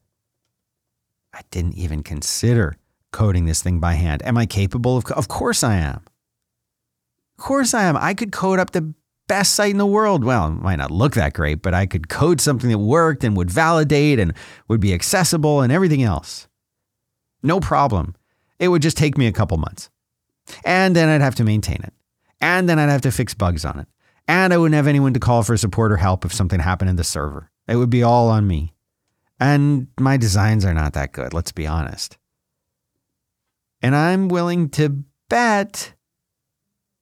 [1.31, 2.77] I didn't even consider
[3.11, 4.25] coding this thing by hand.
[4.25, 5.05] Am I capable of?
[5.11, 6.01] Of course I am.
[7.37, 7.95] Of course I am.
[7.95, 8.91] I could code up the
[9.27, 10.23] best site in the world.
[10.23, 13.37] Well, it might not look that great, but I could code something that worked and
[13.37, 14.33] would validate and
[14.67, 16.47] would be accessible and everything else.
[17.43, 18.15] No problem.
[18.59, 19.89] It would just take me a couple months.
[20.63, 21.93] And then I'd have to maintain it.
[22.39, 23.87] And then I'd have to fix bugs on it.
[24.27, 26.95] And I wouldn't have anyone to call for support or help if something happened in
[26.95, 27.49] the server.
[27.67, 28.73] It would be all on me.
[29.39, 32.17] And my designs are not that good, let's be honest.
[33.81, 35.93] And I'm willing to bet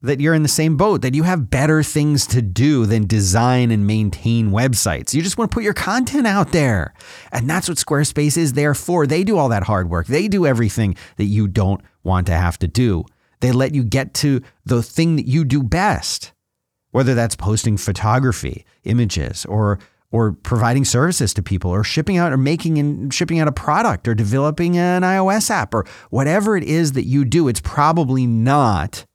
[0.06, 3.72] that you're in the same boat, that you have better things to do than design
[3.72, 5.14] and maintain websites.
[5.14, 6.94] You just want to put your content out there.
[7.32, 9.06] And that's what Squarespace is there for.
[9.06, 12.58] They do all that hard work, they do everything that you don't want to have
[12.60, 13.06] to do.
[13.42, 16.32] They let you get to the thing that you do best,
[16.92, 19.80] whether that's posting photography, images, or
[20.12, 24.08] or providing services to people or shipping out or making and shipping out a product
[24.08, 29.06] or developing an iOS app or whatever it is that you do, it's probably not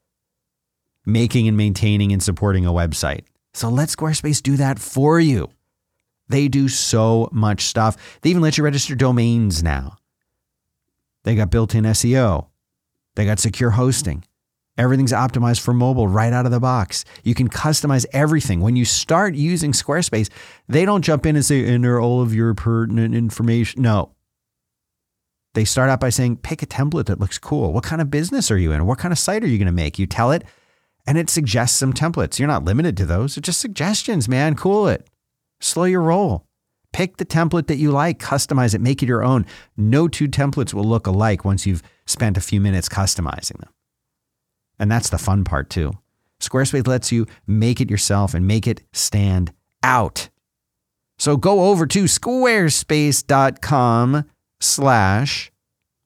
[1.06, 3.22] making and maintaining and supporting a website.
[3.54, 5.50] So let Squarespace do that for you.
[6.28, 8.20] They do so much stuff.
[8.22, 9.96] They even let you register domains now.
[11.24, 12.46] They got built in SEO,
[13.16, 14.24] they got secure hosting.
[14.78, 17.04] Everything's optimized for mobile right out of the box.
[17.22, 18.60] You can customize everything.
[18.60, 20.30] When you start using Squarespace,
[20.68, 23.82] they don't jump in and say, enter all of your pertinent information.
[23.82, 24.12] No.
[25.52, 27.74] They start out by saying, pick a template that looks cool.
[27.74, 28.86] What kind of business are you in?
[28.86, 29.98] What kind of site are you going to make?
[29.98, 30.44] You tell it,
[31.10, 32.38] and it suggests some templates.
[32.38, 33.36] You're not limited to those.
[33.36, 34.54] It's just suggestions, man.
[34.54, 35.08] Cool it.
[35.58, 36.46] Slow your roll.
[36.92, 39.44] Pick the template that you like, customize it, make it your own.
[39.76, 43.70] No two templates will look alike once you've spent a few minutes customizing them.
[44.78, 45.94] And that's the fun part too.
[46.38, 50.28] Squarespace lets you make it yourself and make it stand out.
[51.18, 54.24] So go over to squarespace.com
[54.60, 55.50] slash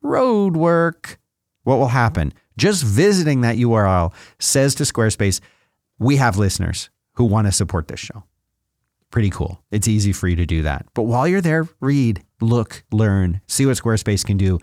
[0.02, 1.16] roadwork.
[1.64, 2.32] What will happen?
[2.56, 5.40] Just visiting that URL says to Squarespace,
[5.98, 8.24] we have listeners who want to support this show.
[9.10, 9.62] Pretty cool.
[9.70, 10.86] It's easy for you to do that.
[10.94, 14.58] But while you're there, read, look, learn, see what Squarespace can do.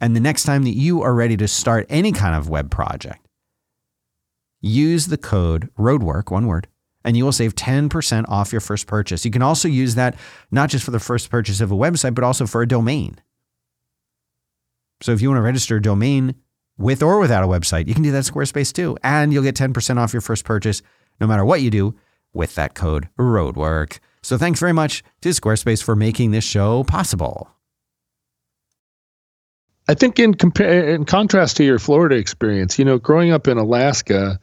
[0.00, 3.26] And the next time that you are ready to start any kind of web project,
[4.60, 6.68] use the code ROADWORK, one word,
[7.04, 9.24] and you will save 10% off your first purchase.
[9.24, 10.16] You can also use that
[10.50, 13.16] not just for the first purchase of a website, but also for a domain.
[15.02, 16.34] So if you want to register a domain
[16.78, 18.96] with or without a website, you can do that at Squarespace too.
[19.02, 20.82] And you'll get 10% off your first purchase
[21.20, 21.94] no matter what you do
[22.32, 23.98] with that code ROADWORK.
[24.22, 27.48] So thanks very much to Squarespace for making this show possible.
[29.88, 33.56] I think in compare in contrast to your Florida experience, you know, growing up in
[33.56, 34.40] Alaska,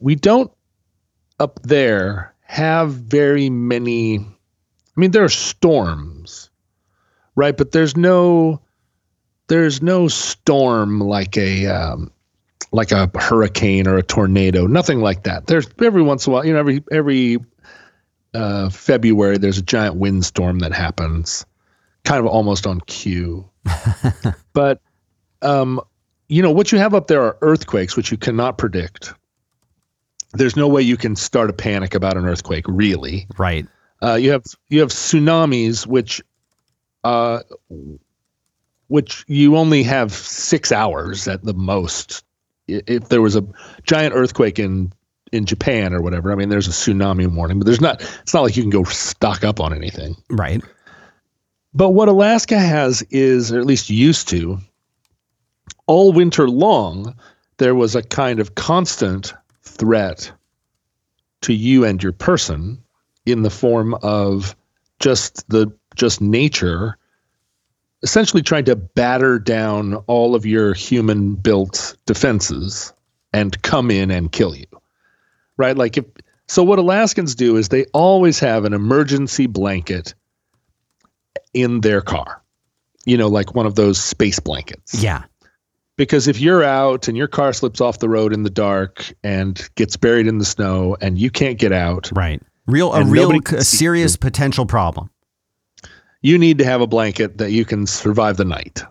[0.00, 0.50] we don't
[1.40, 6.50] up there have very many I mean there are storms,
[7.34, 7.56] right?
[7.56, 8.62] But there's no
[9.48, 12.10] there's no storm like a um,
[12.72, 15.46] like a hurricane or a tornado, nothing like that.
[15.46, 17.38] There's every once in a while, you know, every every
[18.34, 21.46] uh, February there's a giant windstorm that happens,
[22.04, 23.48] kind of almost on cue
[24.52, 24.80] but
[25.42, 25.80] um,
[26.28, 29.12] you know what you have up there are earthquakes, which you cannot predict.
[30.32, 33.26] There's no way you can start a panic about an earthquake, really.
[33.38, 33.66] Right.
[34.02, 36.22] Uh, you have you have tsunamis, which
[37.04, 37.40] uh,
[38.88, 42.24] which you only have six hours at the most.
[42.68, 43.46] If there was a
[43.84, 44.92] giant earthquake in
[45.32, 48.00] in Japan or whatever, I mean, there's a tsunami warning, but there's not.
[48.22, 50.62] It's not like you can go stock up on anything Right.
[51.74, 54.58] But what Alaska has is, or at least used to,
[55.86, 57.14] all winter long,
[57.58, 60.32] there was a kind of constant threat
[61.42, 62.82] to you and your person
[63.26, 64.56] in the form of
[65.00, 66.96] just the just nature
[68.06, 72.92] essentially trying to batter down all of your human built defenses
[73.32, 74.66] and come in and kill you
[75.56, 76.04] right like if
[76.46, 80.14] so what alaskans do is they always have an emergency blanket
[81.52, 82.40] in their car
[83.06, 85.24] you know like one of those space blankets Yeah.
[85.96, 89.68] because if you're out and your car slips off the road in the dark and
[89.74, 92.40] gets buried in the snow and you can't get out Right.
[92.68, 95.08] Real a real nobody c- can a serious potential problem.
[96.26, 98.82] You need to have a blanket that you can survive the night.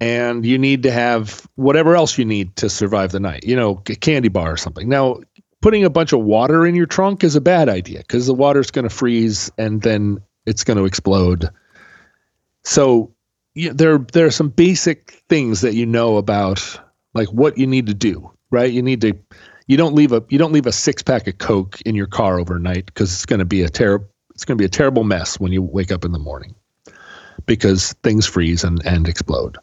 [0.00, 3.80] And you need to have whatever else you need to survive the night, you know,
[3.88, 4.88] a candy bar or something.
[4.88, 5.20] Now,
[5.62, 8.72] putting a bunch of water in your trunk is a bad idea because the water's
[8.72, 11.48] going to freeze and then it's going to explode.
[12.64, 13.14] So,
[13.54, 16.80] you, there there are some basic things that you know about
[17.14, 18.72] like what you need to do, right?
[18.72, 19.12] You need to
[19.68, 22.40] you don't leave a you don't leave a six pack of Coke in your car
[22.40, 25.40] overnight because it's going to be a terrible it's going to be a terrible mess
[25.40, 26.54] when you wake up in the morning
[27.46, 29.56] because things freeze and and explode.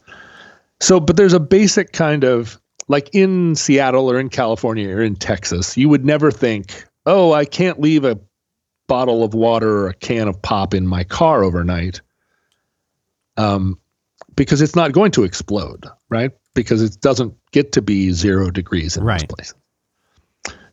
[0.79, 5.15] So, but there's a basic kind of like in Seattle or in California or in
[5.15, 8.19] Texas, you would never think, oh, I can't leave a
[8.87, 12.01] bottle of water or a can of pop in my car overnight,
[13.37, 13.77] um,
[14.35, 16.31] because it's not going to explode, right?
[16.55, 19.21] Because it doesn't get to be zero degrees in Right.
[19.21, 19.55] most places.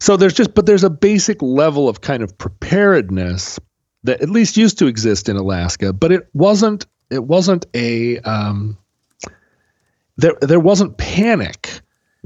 [0.01, 3.61] So there's just, but there's a basic level of kind of preparedness
[4.05, 6.87] that at least used to exist in Alaska, but it wasn't.
[7.11, 8.19] It wasn't a.
[8.21, 8.79] Um,
[10.17, 11.81] there, there wasn't panic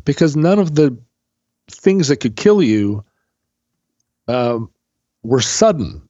[0.05, 0.97] because none of the
[1.71, 3.05] things that could kill you
[4.29, 4.71] um,
[5.23, 6.07] were sudden.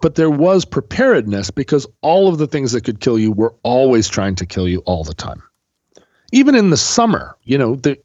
[0.00, 4.08] But there was preparedness because all of the things that could kill you were always
[4.08, 5.42] trying to kill you all the time.
[6.32, 7.98] Even in the summer, you know, the,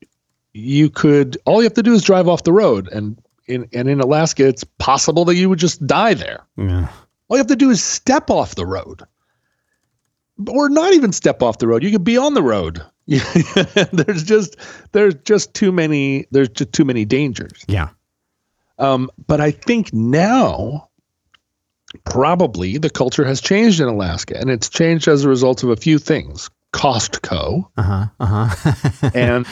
[0.54, 3.90] you could all you have to do is drive off the road and in and
[3.90, 6.46] in Alaska it's possible that you would just die there.
[6.58, 6.88] Yeah.
[7.28, 9.02] All you have to do is step off the road.
[10.50, 11.84] Or not even step off the road.
[11.84, 12.84] You could be on the road.
[13.08, 14.58] there's just
[14.92, 17.64] there's just too many there's just too many dangers.
[17.68, 17.90] Yeah.
[18.78, 20.90] Um, but I think now
[22.04, 25.76] probably the culture has changed in Alaska and it's changed as a result of a
[25.76, 26.50] few things.
[26.74, 28.06] Costco Uh-huh.
[28.20, 29.10] Uh-huh.
[29.14, 29.46] and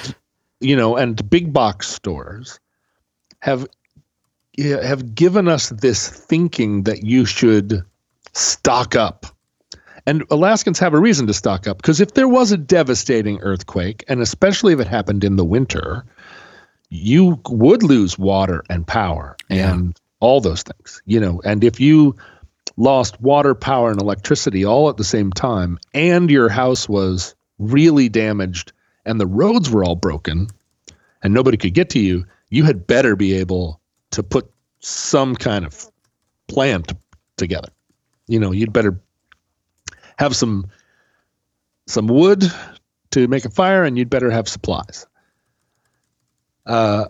[0.59, 2.59] you know and big box stores
[3.39, 3.67] have
[4.57, 7.83] have given us this thinking that you should
[8.33, 9.25] stock up.
[10.05, 14.03] And alaskans have a reason to stock up because if there was a devastating earthquake
[14.09, 16.03] and especially if it happened in the winter
[16.89, 21.41] you would lose water and power and all those things you know.
[21.45, 22.17] And if you
[22.75, 28.09] lost water power and electricity all at the same time and your house was really
[28.09, 28.73] damaged
[29.05, 30.47] and the roads were all broken
[31.21, 33.79] and nobody could get to you, you had better be able
[34.13, 35.91] to put some kind of
[36.47, 36.83] plan
[37.37, 37.69] together.
[38.27, 38.99] You know, you'd better
[40.17, 40.67] have some
[41.87, 42.43] some wood
[43.11, 45.05] to make a fire, and you'd better have supplies.
[46.65, 47.05] Uh,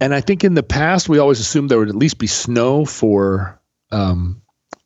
[0.00, 2.84] and I think in the past we always assumed there would at least be snow
[2.84, 4.40] for um,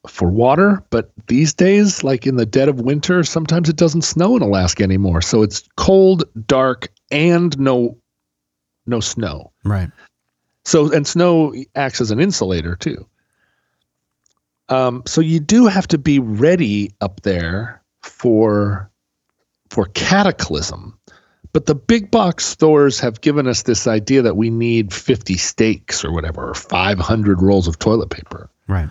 [0.09, 4.37] for water, but these days, like in the dead of winter, sometimes it doesn't snow
[4.37, 5.23] in Alaska anymore.
[5.23, 7.99] So it's cold, dark, and no
[8.87, 9.53] no snow.
[9.65, 9.91] right.
[10.65, 13.07] So and snow acts as an insulator too.
[14.69, 18.91] Um, so you do have to be ready up there for
[19.71, 20.99] for cataclysm.
[21.53, 26.05] But the big box stores have given us this idea that we need 50 steaks
[26.05, 28.51] or whatever, or 500 rolls of toilet paper.
[28.67, 28.91] Right.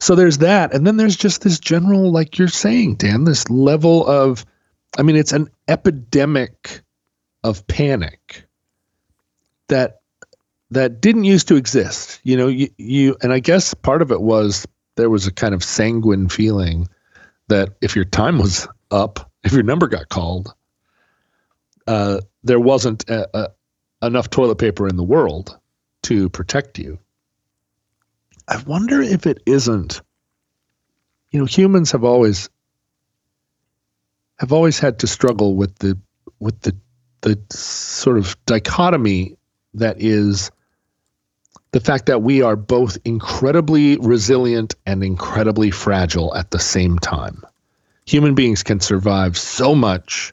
[0.00, 0.74] So there's that.
[0.74, 4.44] And then there's just this general, like you're saying, Dan, this level of,
[4.98, 6.82] I mean, it's an epidemic
[7.42, 8.44] of panic
[9.68, 10.00] that
[10.74, 12.20] that didn't used to exist.
[12.24, 15.54] You know, you, you and I guess part of it was there was a kind
[15.54, 16.88] of sanguine feeling
[17.48, 20.54] that if your time was up, if your number got called,
[21.86, 25.58] uh, there wasn't a, a, enough toilet paper in the world
[26.02, 26.98] to protect you.
[28.46, 30.02] I wonder if it isn't.
[31.30, 32.48] You know, humans have always
[34.38, 35.98] have always had to struggle with the
[36.38, 36.76] with the
[37.20, 39.36] the sort of dichotomy
[39.74, 40.50] that is
[41.74, 47.42] the fact that we are both incredibly resilient and incredibly fragile at the same time.
[48.06, 50.32] Human beings can survive so much,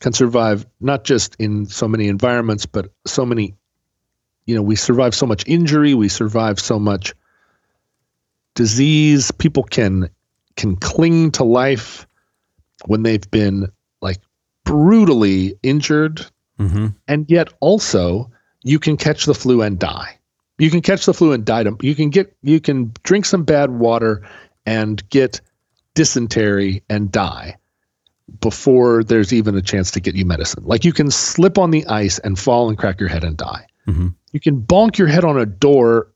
[0.00, 3.54] can survive not just in so many environments, but so many,
[4.44, 7.14] you know, we survive so much injury, we survive so much
[8.54, 9.30] disease.
[9.30, 10.10] People can
[10.56, 12.06] can cling to life
[12.84, 14.18] when they've been like
[14.64, 16.26] brutally injured
[16.58, 16.88] Mm-hmm.
[17.06, 18.32] and yet also
[18.64, 20.17] you can catch the flu and die.
[20.58, 21.64] You can catch the flu and die.
[21.82, 24.28] You can get you can drink some bad water
[24.66, 25.40] and get
[25.94, 27.56] dysentery and die
[28.40, 30.64] before there's even a chance to get you medicine.
[30.64, 33.66] Like you can slip on the ice and fall and crack your head and die.
[33.86, 34.14] Mhm.
[34.32, 36.12] You can bonk your head on a door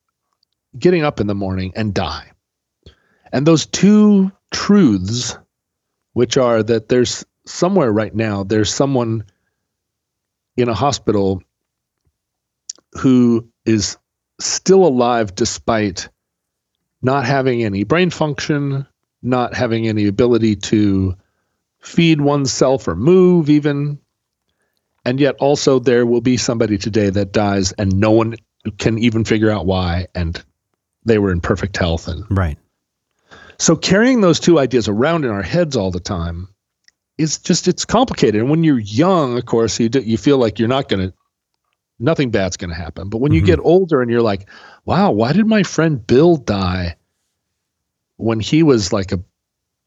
[0.78, 2.32] getting up in the morning and die.
[3.32, 5.38] And those two truths,
[6.12, 9.24] which are that there's somewhere right now, there's someone
[10.56, 11.42] in a hospital
[13.00, 13.96] who is
[14.44, 16.08] still alive despite
[17.02, 18.86] not having any brain function,
[19.22, 21.16] not having any ability to
[21.80, 23.98] feed oneself or move, even.
[25.04, 28.36] And yet, also, there will be somebody today that dies and no one
[28.78, 30.06] can even figure out why.
[30.14, 30.40] And
[31.04, 32.06] they were in perfect health.
[32.06, 32.56] And Right.
[33.58, 36.48] so, carrying those two ideas around in our heads all the time
[37.18, 38.40] is just, it's complicated.
[38.40, 41.14] And when you're young, of course, you, do, you feel like you're not going to,
[42.02, 43.08] nothing bad's going to happen.
[43.08, 43.46] But when you Mhm.
[43.46, 44.48] get older and you're like,
[44.84, 46.96] wow, why did my friend Bill die
[48.16, 49.20] when he was like a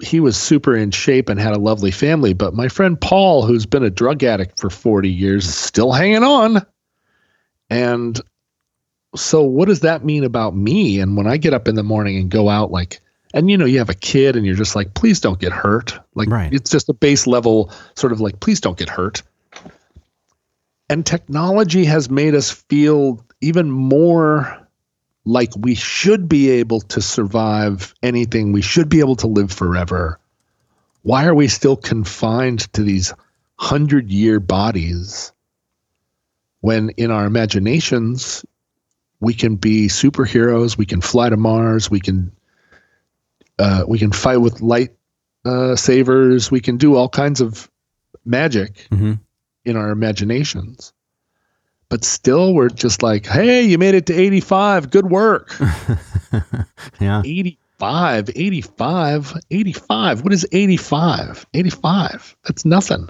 [0.04, 3.66] he was super in shape and had a lovely family, but my friend Paul, who's
[3.66, 6.66] been a drug addict for 40 years, is still hanging on.
[7.70, 8.20] And
[9.16, 11.00] so what does that mean about me?
[11.00, 13.00] And when I get up in the morning and go out like
[13.34, 15.98] and you know, you have a kid and you're just like, please don't get hurt.
[16.14, 16.54] Like Right.
[16.54, 19.24] it's just a base level sort of like, please don't get hurt.
[20.90, 24.68] And technology has made us feel even more
[25.26, 28.52] like we should be able to survive anything.
[28.52, 30.20] We should be able to live forever.
[31.02, 33.14] Why are we still confined to these
[33.58, 35.32] hundred year bodies
[36.62, 38.46] when in our imaginations
[39.20, 42.32] we can be superheroes, we can fly to Mars, we can
[43.58, 44.90] uh, we can fight with light
[45.46, 47.70] uh, sabers, we can do all kinds of
[48.26, 49.14] magic Mm-hmm.
[49.66, 50.94] In our imaginations.
[51.90, 54.90] But still, we're just like, hey, you made it to 85.
[54.90, 55.56] Good work.
[57.00, 57.22] yeah.
[57.24, 60.24] 85, 85, 85.
[60.24, 61.46] What is 85?
[61.54, 62.36] 85.
[62.44, 63.08] That's nothing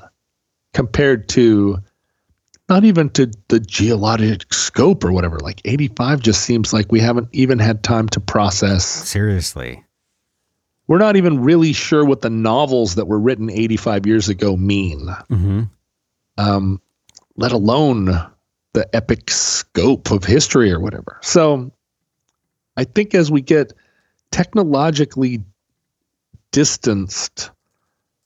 [0.73, 1.77] compared to
[2.67, 5.39] not even to the geologic scope or whatever.
[5.39, 8.85] Like 85 just seems like we haven't even had time to process.
[8.85, 9.83] Seriously.
[10.87, 15.07] We're not even really sure what the novels that were written 85 years ago mean,
[15.31, 15.63] Mm-hmm.
[16.37, 16.81] Um,
[17.37, 18.05] let alone
[18.73, 21.17] the epic scope of history or whatever.
[21.21, 21.71] So
[22.77, 23.73] I think as we get
[24.31, 25.43] technologically
[26.51, 27.51] distanced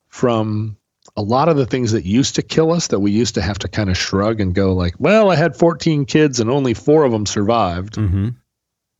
[0.07, 0.77] from
[1.15, 3.59] a lot of the things that used to kill us that we used to have
[3.59, 7.03] to kind of shrug and go like well i had 14 kids and only four
[7.03, 8.29] of them survived Mm-hmm.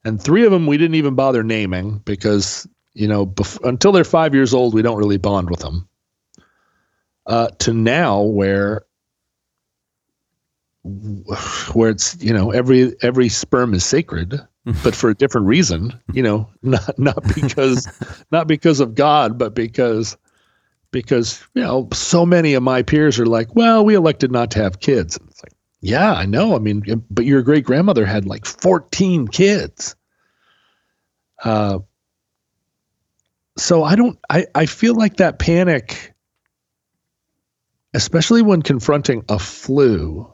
[0.03, 4.03] and three of them we didn't even bother naming because you know bef- until they're
[4.03, 5.87] five years old we don't really bond with them
[7.27, 8.81] uh, to now where
[11.73, 14.39] where it's you know every every sperm is sacred
[14.83, 17.87] but for a different reason you know not not because
[18.31, 20.17] not because of god but because
[20.91, 24.59] because you know so many of my peers are like well we elected not to
[24.59, 25.17] have kids.
[25.17, 26.55] And it's like yeah i know.
[26.55, 29.95] I mean but your great grandmother had like 14 kids.
[31.43, 31.79] Uh
[33.57, 36.13] so i don't i i feel like that panic
[37.93, 40.31] especially when confronting a flu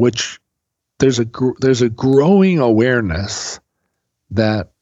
[0.00, 0.40] which
[0.98, 3.60] there's a gr- there's a growing awareness
[4.30, 4.72] that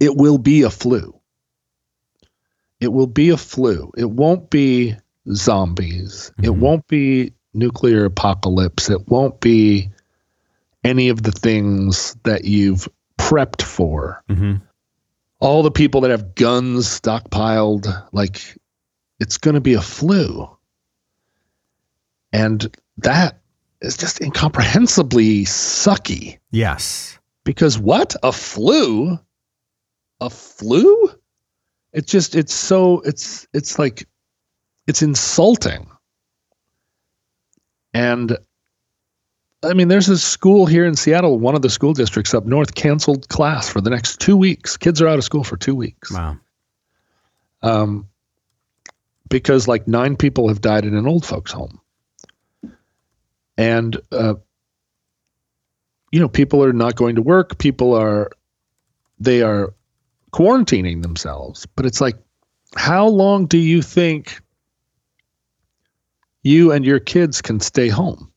[0.00, 1.14] it will be a flu.
[2.80, 3.92] It will be a flu.
[3.98, 4.96] It won't be
[5.30, 6.32] zombies.
[6.38, 6.58] It Mhm.
[6.60, 8.88] won't be nuclear apocalypse.
[8.88, 9.90] It won't be
[10.82, 12.88] any of the things that you've
[13.18, 14.22] prepped for.
[14.30, 14.64] Mm-hmm.
[15.40, 18.56] All the people that have guns stockpiled, like
[19.18, 20.48] it's going to be a flu.
[22.32, 23.39] And that
[23.80, 26.38] is just incomprehensibly sucky.
[26.50, 27.18] Yes.
[27.44, 28.14] Because what?
[28.22, 29.18] A flu?
[30.20, 31.10] A flu?
[31.92, 34.06] It's just it's so it's it's like
[34.86, 35.90] it's insulting.
[37.92, 38.36] And
[39.62, 42.74] I mean, there's a school here in Seattle, one of the school districts up north
[42.74, 44.76] canceled class for the next two weeks.
[44.76, 46.12] Kids are out of school for two weeks.
[46.12, 46.38] Wow.
[47.62, 48.08] Um,
[49.28, 51.79] because like nine people have died in an old folks home.
[53.60, 54.36] And, uh,
[56.10, 57.58] you know, people are not going to work.
[57.58, 58.30] People are,
[59.18, 59.74] they are
[60.32, 61.66] quarantining themselves.
[61.76, 62.16] But it's like,
[62.74, 64.40] how long do you think
[66.42, 68.32] you and your kids can stay home?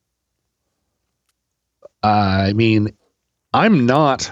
[2.03, 2.89] I mean,
[3.53, 4.30] I'm not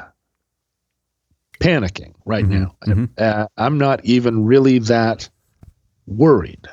[1.61, 2.75] panicking right Mhm, now.
[2.85, 3.09] mhm.
[3.17, 5.29] Uh, I'm not even really that
[6.05, 6.67] worried.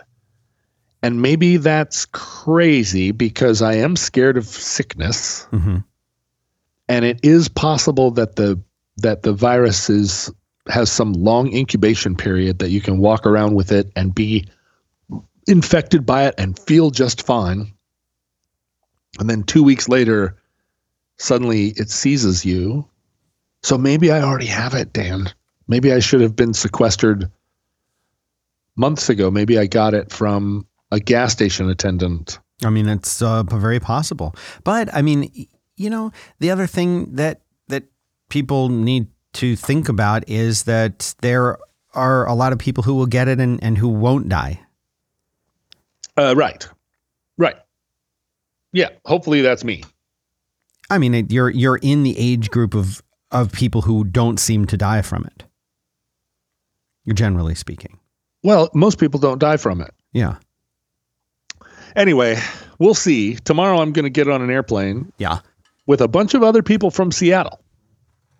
[1.02, 5.44] And maybe that's crazy because I am scared of sickness.
[5.44, 5.78] Hmm
[6.88, 8.60] and it is possible that the
[8.96, 10.32] that the virus is
[10.68, 14.46] has some long incubation period that you can walk around with it and be
[15.46, 17.72] infected by it and feel just fine.
[19.18, 20.36] And then 2 weeks later
[21.16, 22.88] suddenly it seizes you.
[23.62, 25.30] So maybe i already have it dan.
[25.68, 27.30] Maybe i should have been sequestered
[28.76, 29.30] months ago.
[29.30, 34.34] Maybe i got it from a gas station attendant I mean, it's uh, very possible.
[34.64, 35.30] But I mean,
[35.76, 36.10] you know,
[36.40, 37.84] the other thing that that
[38.30, 41.56] people need to think about is that there
[41.94, 44.60] are a lot of people who will get it and, and who won't die.
[46.16, 46.66] uh, right
[47.36, 47.56] right
[48.72, 49.84] yeah hopefully that's me
[50.90, 54.66] I mean, it, you're you're in the age group of of people who don't seem
[54.66, 55.44] to die from it.
[57.14, 57.98] Generally speaking,
[58.42, 59.92] Well, most people don't die from it.
[60.12, 60.36] yeah,
[61.98, 62.40] Anyway,
[62.78, 63.34] we'll see.
[63.34, 65.40] Tomorrow I'm going to get on an airplane yeah,
[65.86, 67.60] with a bunch of other people from Seattle.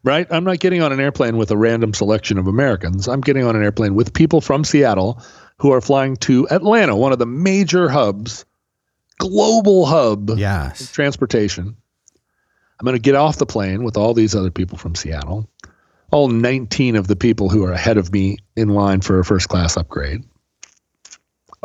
[0.05, 0.29] Right?
[0.31, 3.09] I'm not getting on an airplane with a random selection of Americans.
[3.09, 5.21] I'm getting on an airplane with people from Seattle
[5.59, 8.45] who are flying to Atlanta, one of the major hubs,
[9.19, 11.77] global hub yes, transportation.
[12.79, 15.51] I'm going to get off the plane with all these other people from Seattle,
[16.13, 19.49] all 19 of the people who are ahead of me in line for a first
[19.49, 20.23] class upgrade.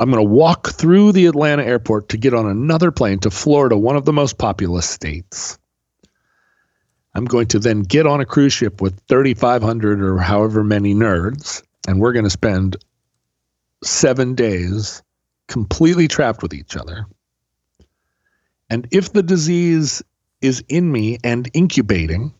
[0.04, 3.78] I'm going to walk through the Atlanta airport to get on another plane to Florida,
[3.78, 5.58] one of the most populous states.
[7.16, 11.64] I'm going to then get on a cruise ship with 3,500 or however many nerds,
[11.88, 12.76] and we're going to spend
[13.82, 15.01] seven days
[15.47, 17.06] completely trapped with each other.
[18.70, 20.04] And if the disease
[20.41, 22.34] is in me and incubating,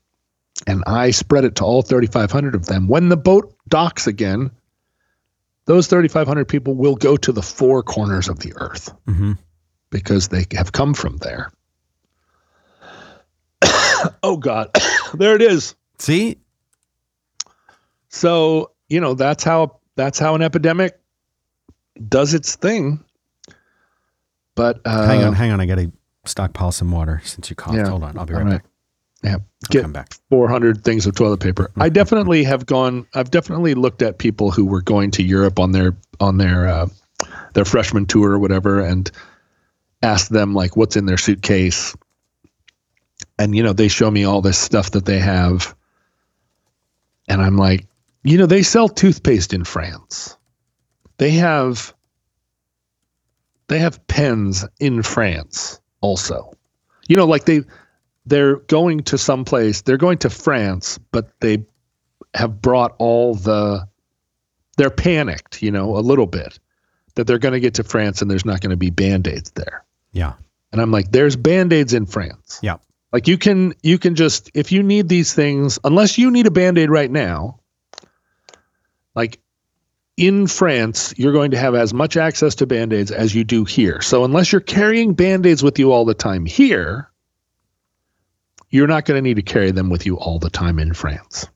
[0.68, 4.51] and I spread it to all 3,500 of them, when the boat docks again,
[5.66, 9.34] those 3,500 people will go to the four corners of the earth hmm
[9.89, 11.51] because they have come from there.
[14.24, 14.72] oh, God.
[15.14, 15.76] there it is.
[15.99, 16.38] see,
[18.09, 20.99] So, you know, that's how that's how an epidemic
[22.09, 23.03] does its thing.
[24.55, 25.91] But uh, hang on, hang on, I got to
[26.26, 27.78] stockpile some water since you coughed.
[27.78, 28.51] yeah, Hold on, I'll be right, right.
[28.64, 28.66] back.
[29.24, 29.38] Yeah.
[29.69, 30.13] Get come back.
[30.30, 31.71] 400 things of toilet paper.
[31.78, 35.71] I definitely have gone I've definitely looked at people who were going to Europe on
[35.71, 36.88] their on their uh,
[37.53, 39.09] their freshman tour or whatever and
[40.01, 41.95] asked them like what's in their suitcase.
[43.39, 45.74] And you know, they show me all this stuff that they have.
[47.30, 47.88] And I'm like,
[48.24, 50.38] you know, they sell toothpaste in France.
[51.17, 51.93] They have
[53.67, 56.51] they have pens in France also.
[57.07, 57.61] You know, like they
[58.26, 61.63] they're going to some place they're going to france but they
[62.34, 63.88] have brought all the
[64.78, 66.59] they're panicked you know a little bit
[67.15, 69.84] that they're going to get to france and there's not going to be band-aids there.
[70.13, 70.34] Yeah,
[70.71, 72.59] and i'm like there's band-aids in france.
[72.63, 72.78] Yeah,
[73.11, 76.51] like you can you can just if you need these things unless you need a
[76.51, 77.59] band-aid right now
[79.15, 79.39] like
[80.17, 84.01] in France, you're going to have as much access to band-aids as you do here.
[84.01, 87.09] So unless you're carrying band-aids with you all the time here,
[88.74, 91.47] you're not going to need to carry them with you all the time in France.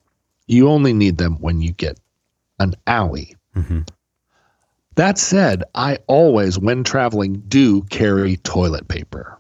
[0.46, 2.00] You only need them when you get
[2.60, 3.36] an alley.
[3.56, 3.80] hmm
[4.96, 9.36] That said, I always, when traveling, do carry toilet paper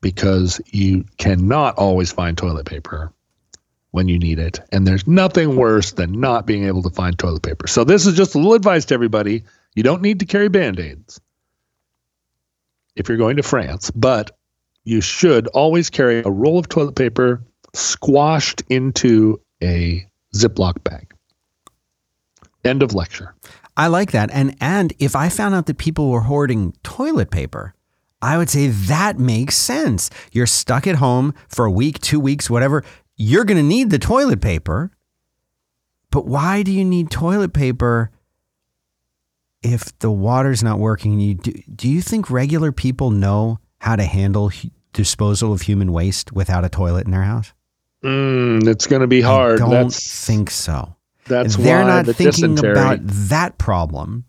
[0.00, 3.12] because you cannot always find toilet paper
[3.90, 4.60] when you need it.
[4.70, 7.66] And there's nothing worse than not being able to find toilet paper.
[7.66, 9.42] So, this is just a little advice to everybody.
[9.74, 11.20] You don't need to carry band aids
[12.94, 14.35] if you're going to France, but
[14.86, 17.42] you should always carry a roll of toilet paper
[17.74, 21.12] squashed into a Ziploc bag.
[22.64, 23.34] End of lecture.
[23.76, 24.30] I like that.
[24.32, 27.74] And and if I found out that people were hoarding toilet paper,
[28.22, 30.08] I would say that makes sense.
[30.32, 32.84] You're stuck at home for a week, two weeks, whatever.
[33.16, 34.92] You're going to need the toilet paper.
[36.10, 38.10] But why do you need toilet paper
[39.62, 41.18] if the water's not working?
[41.18, 44.50] You do, do you think regular people know how to handle
[44.92, 47.52] disposal of human waste without a toilet in their house?
[48.04, 49.60] Mm, it's going to be hard.
[49.60, 50.94] I don't that's think so.
[51.26, 52.72] that's they're why not the thinking dysentery.
[52.72, 54.24] about that problem.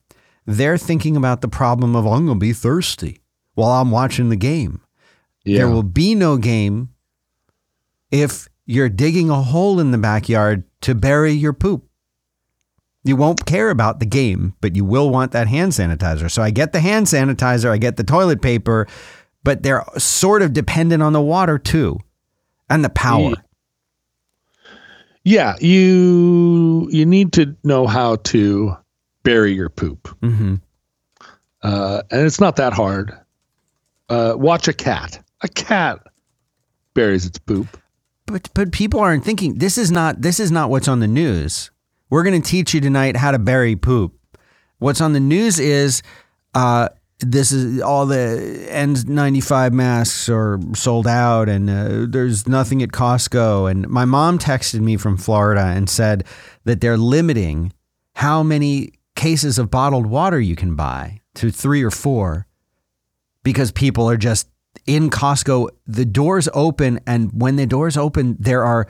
[0.45, 3.21] They're thinking about the problem of I'm going to be thirsty
[3.55, 4.81] while I'm watching the game.
[5.43, 5.57] yeah.
[5.59, 6.89] There will be no game
[8.11, 11.83] if you're digging a hole in the backyard to bury your poop.
[13.03, 16.29] You won't care about the game, but you will want that hand sanitizer.
[16.29, 18.87] So I get the hand sanitizer, I get the toilet paper,
[19.47, 21.97] but they're sort of dependent on the water too
[22.69, 23.31] and the power.
[25.23, 28.75] Yeah, you you need to know how to
[29.23, 30.55] bury your poop, Mm-hmm.
[31.63, 33.13] uh, and it's not that hard.
[34.09, 35.23] Uh, watch a cat.
[35.41, 35.99] A cat
[36.93, 37.67] buries its poop.
[38.25, 41.71] But but people aren't thinking this is not this is not what's on the news.
[42.09, 44.13] We're going to teach you tonight how to bury poop.
[44.79, 46.03] What's on the news is
[46.53, 46.89] uh,
[47.19, 53.69] this is all the N95 masks are sold out and uh, there's nothing at Costco.
[53.69, 56.25] And my mom texted me from Florida and said
[56.65, 57.73] that they're limiting
[58.15, 62.45] how many cases of bottled water you can buy to three or four
[63.43, 64.47] because people are just
[64.85, 65.69] in Costco.
[65.87, 68.87] The doors open, and when the doors open, there are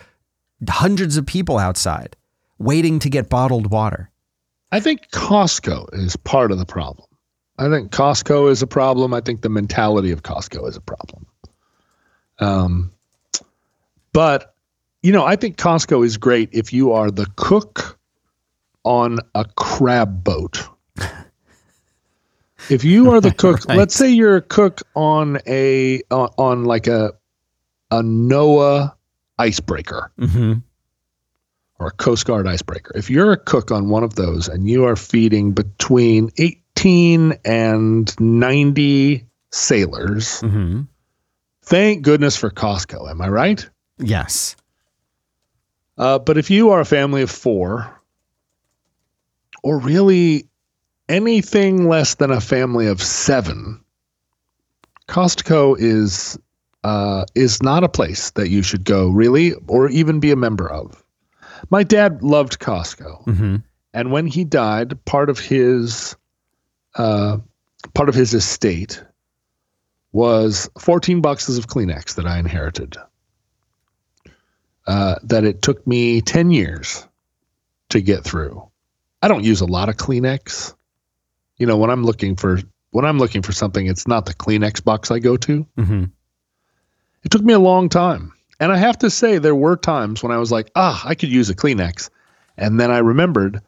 [0.67, 2.15] hundreds of people outside
[2.59, 4.11] waiting to get bottled water.
[4.71, 7.07] I think Costco is part of the problem.
[7.57, 9.13] I think Costco is a problem.
[9.13, 11.25] I think the mentality of Costco is a problem.
[12.39, 12.91] Um,
[14.13, 14.53] but
[15.01, 17.97] you know, I think Costco is great if you are the cook
[18.83, 20.67] on a crab boat.
[22.69, 23.77] if you are the cook, Right.
[23.77, 27.13] let's say you're a cook on a on, on like a
[27.91, 28.93] a NOAA
[29.39, 30.53] icebreaker Mm-hmm.
[31.80, 32.91] Or a Coast Guard icebreaker.
[32.95, 38.19] If you're a cook on one of those and you are feeding between 18 and
[38.19, 40.82] 90 sailors, Mm-hmm.
[41.63, 43.09] thank goodness for Costco.
[43.09, 43.69] Am I right?
[43.99, 44.55] Yes.
[45.97, 47.93] Uh, but if you are a family of four,
[49.63, 50.47] or really
[51.09, 53.84] anything less than a family of seven,
[55.07, 56.38] Costco is
[56.84, 60.69] uh, is not a place that you should go really, or even be a member
[60.69, 61.03] of.
[61.69, 63.25] My dad loved Costco.
[63.25, 63.55] Mm-hmm.
[63.93, 66.15] and when he died, part of his
[66.95, 67.37] uh,
[67.93, 69.03] part of his estate
[70.11, 72.97] was 14 boxes of Kleenex that I inherited.
[74.87, 77.05] Uh, that it took me 10 years
[77.89, 78.65] to get through.
[79.21, 80.73] I don't use a lot of Kleenex.
[81.57, 82.59] You know, when I'm looking for
[82.91, 85.67] when I'm looking for something, it's not the Kleenex box I go to.
[85.77, 86.05] Mm-hmm.
[87.23, 88.33] It took me a long time.
[88.59, 91.29] And I have to say, there were times when I was like, ah, I could
[91.29, 92.09] use a Kleenex.
[92.57, 93.61] And then I remembered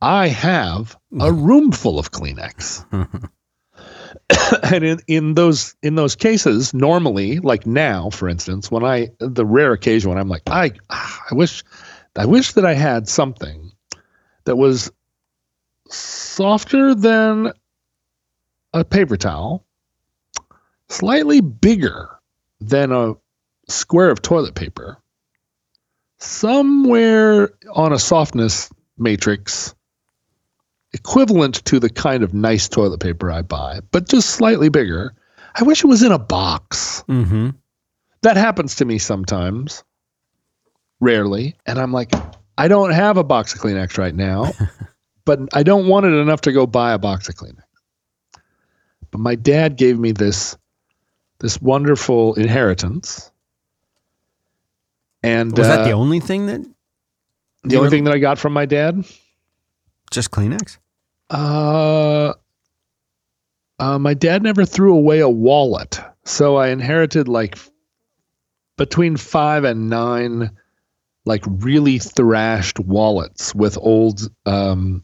[0.00, 2.84] I have a room full of Kleenex.
[4.62, 9.46] and in, in those in those cases, normally, like now, for instance, when I the
[9.46, 11.64] rare occasion when I'm like, I ah, I wish
[12.16, 13.72] I wish that I had something
[14.44, 14.90] that was
[15.88, 17.52] softer than
[18.72, 19.64] a paper towel,
[20.88, 22.08] slightly bigger
[22.60, 23.14] than a
[23.70, 24.98] square of toilet paper,
[26.18, 29.74] somewhere on a softness matrix
[30.92, 35.14] equivalent to the kind of nice toilet paper I buy, but just slightly bigger.
[35.54, 37.04] I wish it was in a box.
[37.08, 37.50] Mm-hmm.
[38.22, 39.82] That happens to me sometimes,
[41.00, 41.56] rarely.
[41.66, 42.12] And I'm like,
[42.58, 44.52] I don't have a box of Kleenex right now,
[45.24, 47.62] but I don't want it enough to go buy a box of Kleenex.
[49.10, 50.56] But my dad gave me this
[51.40, 53.30] this wonderful inheritance.
[55.22, 56.60] And Was that uh, the only thing that
[57.64, 59.04] the only were- thing that I got from my dad?
[60.10, 60.78] just Kleenex?
[61.30, 62.32] Uh,
[63.78, 67.56] uh, my dad never threw away a wallet, so I inherited like
[68.76, 70.50] between five and nine,
[71.24, 75.02] like really thrashed wallets with old um,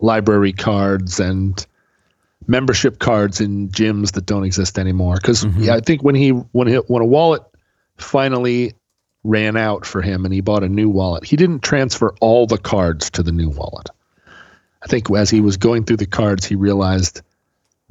[0.00, 1.66] library cards and
[2.46, 5.16] membership cards in gyms that don't exist anymore.
[5.16, 5.64] Because Mhm.
[5.66, 7.42] yeah, I think when he when he, when a wallet
[7.98, 8.72] finally
[9.26, 12.58] ran out for him and he bought a new wallet, he didn't transfer all the
[12.58, 13.88] cards to the new wallet.
[14.82, 17.22] I think as he was going through the cards, he realized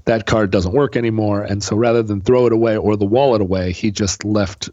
[0.05, 1.41] that card doesn't work anymore.
[1.41, 4.69] And so rather than throw it away or the wallet away, he just left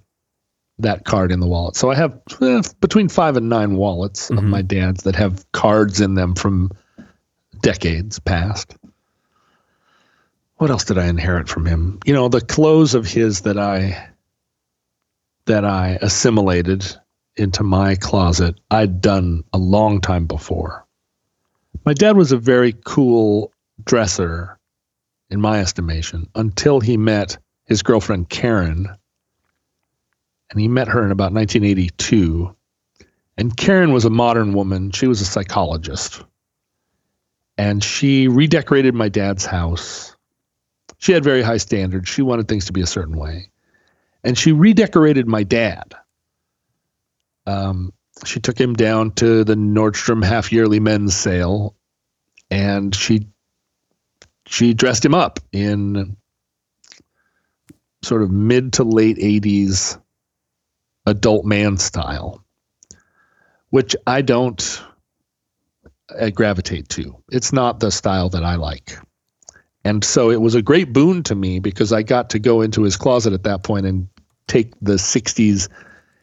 [0.79, 1.75] that card in the wallet.
[1.77, 4.49] So I have eh, between five and nine wallets of Mhm.
[4.49, 6.71] my dad's that have cards in them from
[7.61, 8.77] decades past.
[10.57, 11.99] What else did I inherit from him?
[12.05, 14.09] You know, the clothes of his that I
[15.47, 16.85] that I assimilated
[17.37, 20.87] into my closet, I'd done a long time before.
[21.85, 23.53] My dad was a very cool
[23.85, 24.59] dresser,
[25.33, 28.87] in my estimation, until he met his girlfriend Karen.
[30.51, 32.55] And he met her in about 1982.
[33.39, 34.91] And Karen was a modern woman.
[34.91, 36.23] She was a psychologist.
[37.57, 40.15] And she redecorated my dad's house.
[40.99, 42.11] She had very high standards.
[42.11, 43.51] She wanted things to be a certain way.
[44.25, 45.95] And she redecorated my dad.
[47.47, 47.93] Um,
[48.25, 51.75] she took him down to the Nordstrom half yearly men's sale
[52.51, 53.29] and she
[54.47, 56.17] she dressed him up in
[58.03, 60.01] sort of mid to late 80s
[61.07, 62.45] adult man style
[63.71, 64.83] which I don't
[66.11, 67.17] uh, gravitate to.
[67.31, 68.99] It's not the style that I like.
[69.83, 72.83] And so it was a great boon to me because I got to go into
[72.83, 74.09] his closet at that point and
[74.47, 75.69] take the 60s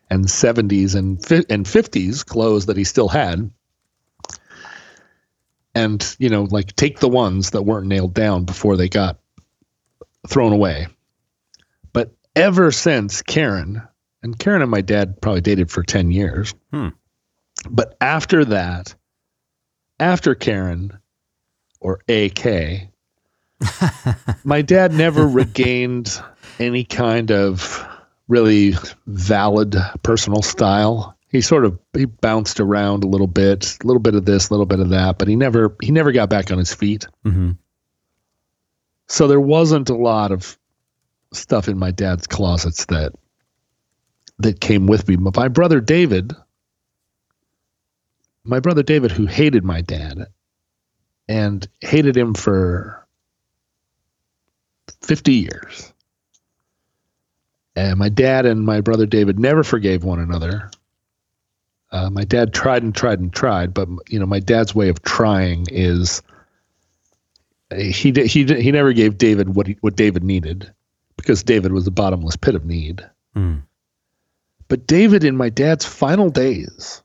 [0.10, 3.50] and 70s and fi- and 50s clothes that he still had
[5.76, 9.20] and you know like take the ones that weren't nailed down before they got
[10.28, 10.88] thrown away
[11.94, 13.82] but ever since Karen
[14.24, 16.90] and Karen and my dad probably dated for 10 years Hmm.
[17.70, 18.96] but after that
[20.00, 20.98] after Karen
[21.80, 22.90] or AK
[24.44, 26.22] my dad never regained
[26.60, 27.86] any kind of
[28.30, 28.76] really
[29.08, 31.18] valid personal style.
[31.28, 34.54] He sort of he bounced around a little bit, a little bit of this, a
[34.54, 37.06] little bit of that, but he never he never got back on his feet.
[37.24, 37.52] hmm
[39.08, 40.58] So there wasn't a lot of
[41.34, 43.14] stuff in my dad's closets that
[44.38, 45.18] that came with me.
[45.18, 46.34] But my brother David,
[48.44, 50.28] my brother David, who hated my dad
[51.28, 53.06] and hated him for
[55.02, 55.94] 50 years.
[57.80, 60.70] And my dad and my brother David never forgave one another.
[61.92, 65.02] Uh, my dad tried and tried and tried, but you know, my dad's way of
[65.02, 66.22] trying is
[67.74, 70.72] he he he never gave David what he, what David needed
[71.16, 73.08] because David was a bottomless pit of need.
[73.36, 73.64] Mm.
[74.68, 77.02] But David, in my dad's final days,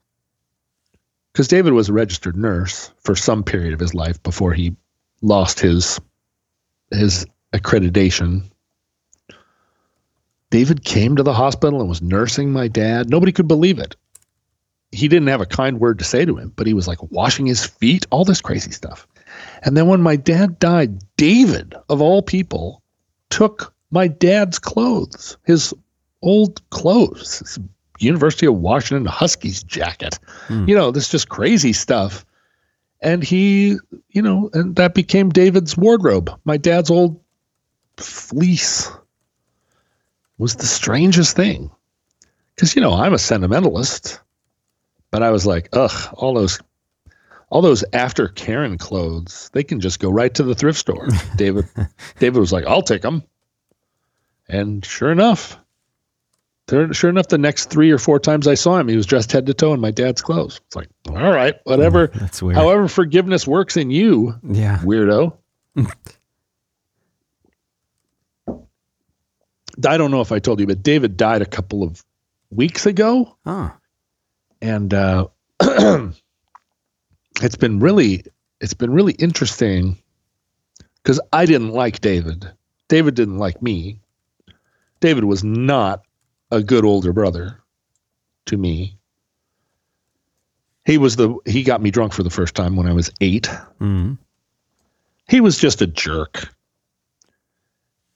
[1.32, 4.74] because David was a registered nurse for some period of his life before he
[5.22, 6.00] lost his
[6.90, 8.50] his accreditation.
[10.54, 13.10] David came to the hospital and was nursing my dad.
[13.10, 13.96] Nobody could believe it.
[14.92, 17.44] He didn't have a kind word to say to him, but he was like washing
[17.44, 19.04] his feet, all this crazy stuff.
[19.64, 22.82] And then when my dad died, David, of all people,
[23.30, 25.74] took my dad's clothes, his
[26.22, 27.58] old clothes, his
[27.98, 30.68] University of Washington Huskies jacket, Hmm.
[30.68, 32.24] you know, this just crazy stuff.
[33.00, 33.78] And he,
[34.10, 36.30] you know, and that became David's wardrobe.
[36.44, 37.20] My dad's old
[37.96, 38.88] fleece
[40.38, 41.70] was the strangest thing.
[42.54, 44.20] Because, you know, I'm a sentimentalist,
[45.10, 46.60] but I was like, ugh, all those
[47.50, 51.08] all those after Karen clothes, they can just go right to the thrift store.
[51.36, 51.66] David
[52.18, 53.22] David was like, I'll take them.
[54.48, 55.58] And sure enough,
[56.68, 59.46] sure enough, the next three or four times I saw him, he was dressed head
[59.46, 60.60] to toe in my dad's clothes.
[60.66, 62.06] It's like, all right, whatever.
[62.14, 62.56] That's weird.
[62.56, 64.78] However, forgiveness works in you, yeah.
[64.78, 65.36] weirdo.
[69.86, 72.04] I don't know if I told you, but David died a couple of
[72.50, 73.72] weeks ago, Oh.
[74.62, 75.26] and uh,
[75.60, 78.24] it's been really,
[78.60, 79.98] it's been really interesting
[81.02, 82.50] because I didn't like David.
[82.88, 84.00] David didn't like me.
[85.00, 86.02] David was not
[86.50, 87.58] a good older brother
[88.46, 88.96] to me.
[90.86, 93.48] He was the he got me drunk for the first time when I was eight
[93.80, 94.18] Mm.
[95.28, 96.54] he was just a jerk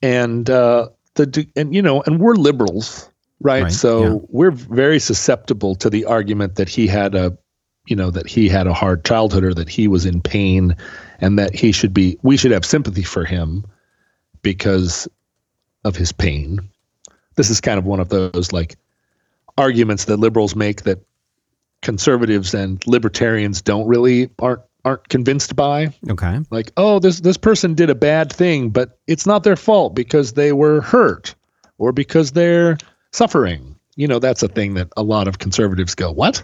[0.01, 4.19] and uh the and you know and we're liberals right, Right, so yeah.
[4.29, 7.37] we're very susceptible to the argument that he had a
[7.87, 10.75] you know that he had a hard childhood or that he was in pain
[11.19, 13.65] and that he should be we should have sympathy for him
[14.41, 15.07] because
[15.83, 16.69] of his pain
[17.35, 18.75] this is kind of one of those like
[19.57, 20.99] arguments that liberals make that
[21.81, 26.39] conservatives and libertarians don't really aren't aren't convinced by Okay.
[26.51, 30.33] like oh this this person did a bad thing but it's not their fault because
[30.33, 31.35] they were hurt
[31.77, 32.77] or because they're
[33.11, 33.75] suffering.
[33.95, 36.43] You know that's a thing that a lot of conservatives go what?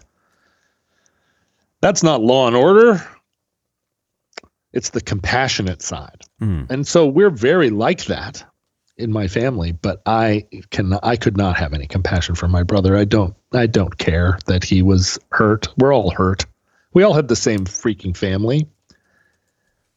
[1.82, 3.02] That's not law and order.
[4.74, 6.22] It's the compassionate side.
[6.42, 6.70] Mm.
[6.70, 8.44] and so we're very like that
[8.98, 12.98] in my family but i can i could not have any compassion for my brother.
[12.98, 15.68] I don't i don't care that he was hurt.
[15.78, 16.46] We're all hurt
[16.96, 18.68] we all had the same freaking family.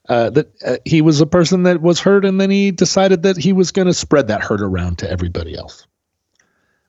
[0.07, 3.37] Uh, that uh, he was a person that was hurt and then he decided that
[3.37, 5.85] he was going to spread that hurt around to everybody else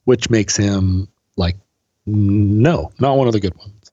[0.04, 1.06] which makes him
[1.36, 1.56] like
[2.06, 3.92] no not one of the good ones.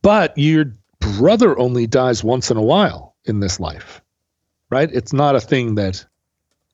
[0.00, 4.00] But your brother only dies once in a while in this life
[4.70, 4.88] right?
[4.90, 6.04] It's not a thing that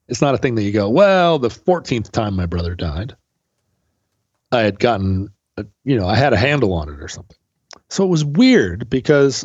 [0.09, 3.17] it's not a thing that you go well the 14th time my brother died
[4.51, 7.37] i had gotten a, you know i had a handle on it or something
[7.89, 9.45] so it was weird because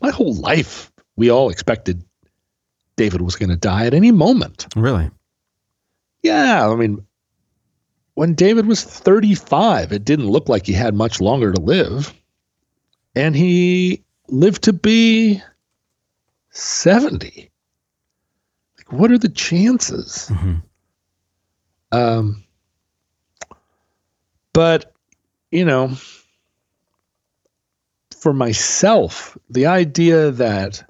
[0.00, 2.02] my whole life we all expected
[2.96, 5.10] david was going to die at any moment Really?
[6.22, 7.04] yeah i mean
[8.14, 12.12] when david was 35 it didn't look like he had much longer to live
[13.14, 15.42] and he lived to be
[16.50, 17.50] 70
[18.78, 20.62] like what are the chances Mhm.
[21.92, 22.44] um
[24.52, 24.92] but
[25.50, 25.96] you know
[28.24, 30.82] for myself, the idea that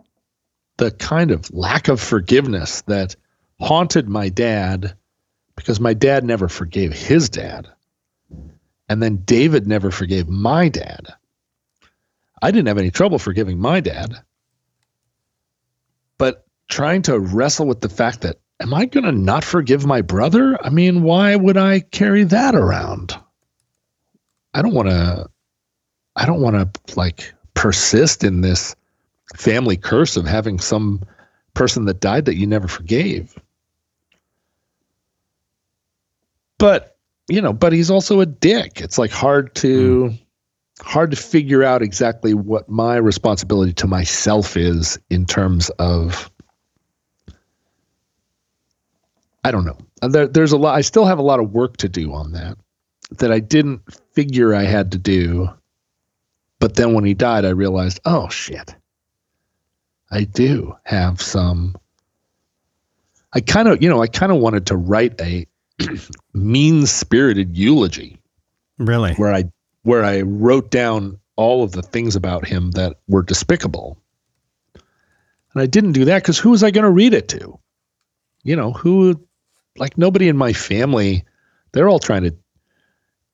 [0.77, 3.17] the kind of lack of forgiveness that
[3.59, 4.95] haunted my dad
[5.57, 7.67] because my dad never forgave his dad.
[8.89, 11.13] And then David never forgave my dad.
[12.41, 14.15] I didn't have any trouble forgiving my dad.
[16.19, 20.03] But trying to wrestle with the fact that, am I going to not forgive my
[20.03, 20.57] brother?
[20.65, 23.19] I mean, why would I carry that around?
[24.55, 25.31] I don't want to,
[26.17, 28.75] I don't want to like persist in this
[29.37, 31.03] family curse of having some
[31.55, 33.39] person that died that you never forgave.
[36.59, 36.97] But,
[37.29, 38.81] you know, but he's also a dick.
[38.81, 40.19] It's like hard to mm.
[40.81, 46.31] hard to figure out exactly what my responsibility to myself is in terms of
[49.45, 49.77] I don't know.
[50.01, 52.57] There, there's a lot I still have a lot of work to do on that
[53.19, 53.83] that I didn't
[54.15, 55.49] figure I had to do.
[56.65, 58.75] But then when he died, I realized, oh shit.
[60.11, 61.77] I do have some.
[63.35, 65.47] I kind of, you know, I kind of wanted to write a
[66.33, 68.17] mean spirited eulogy.
[68.79, 69.13] Really?
[69.17, 69.45] Where I
[69.83, 73.99] where I wrote down all of the things about him that were despicable.
[74.73, 77.59] And I didn't do that because who was I going to read it to?
[78.43, 79.21] You know, who,
[79.77, 81.27] like nobody in my family,
[81.73, 82.35] they're all trying to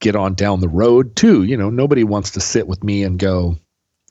[0.01, 1.43] get on down the road too.
[1.43, 3.55] You know, nobody wants to sit with me and go,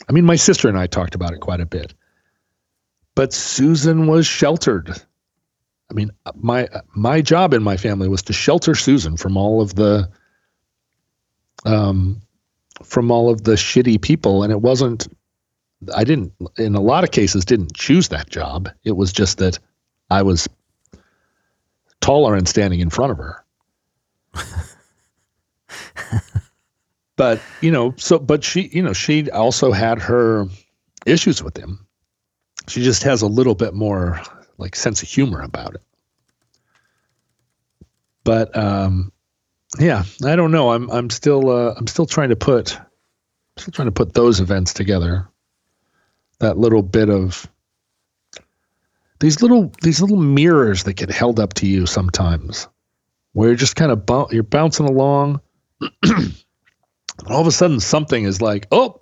[0.08, 1.92] I mean, my sister and I talked about it quite a bit
[3.14, 4.90] but Susan was sheltered.
[5.90, 9.74] I mean, my my job in my family was to shelter Susan from all of
[9.74, 10.08] the
[11.64, 12.22] um
[12.82, 15.06] from all of the shitty people and it wasn't
[15.94, 18.70] I didn't in a lot of cases didn't choose that job.
[18.84, 19.58] It was just that
[20.10, 20.48] I was
[22.00, 23.44] taller and standing in front of her.
[27.16, 30.46] but, you know, so but she, you know, she also had her
[31.06, 31.86] issues with him
[32.70, 34.20] she just has a little bit more
[34.58, 35.82] like sense of humor about it.
[38.24, 39.12] But um,
[39.78, 40.70] yeah, I don't know.
[40.70, 42.78] I'm I'm still uh, I'm still trying to put
[43.56, 45.28] still trying to put those events together.
[46.38, 47.50] That little bit of
[49.18, 52.68] these little these little mirrors that get held up to you sometimes,
[53.32, 55.40] where you're just kind of bu- you're bouncing along.
[57.26, 59.00] all of a sudden, something is like, oh,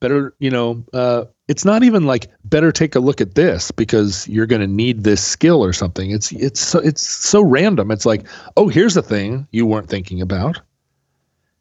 [0.00, 4.26] better, you know, uh, it's not even like better take a look at this because
[4.28, 6.10] you're going to need this skill or something.
[6.10, 7.90] It's it's so, it's so random.
[7.90, 8.26] It's like,
[8.56, 10.60] oh, here's a thing you weren't thinking about.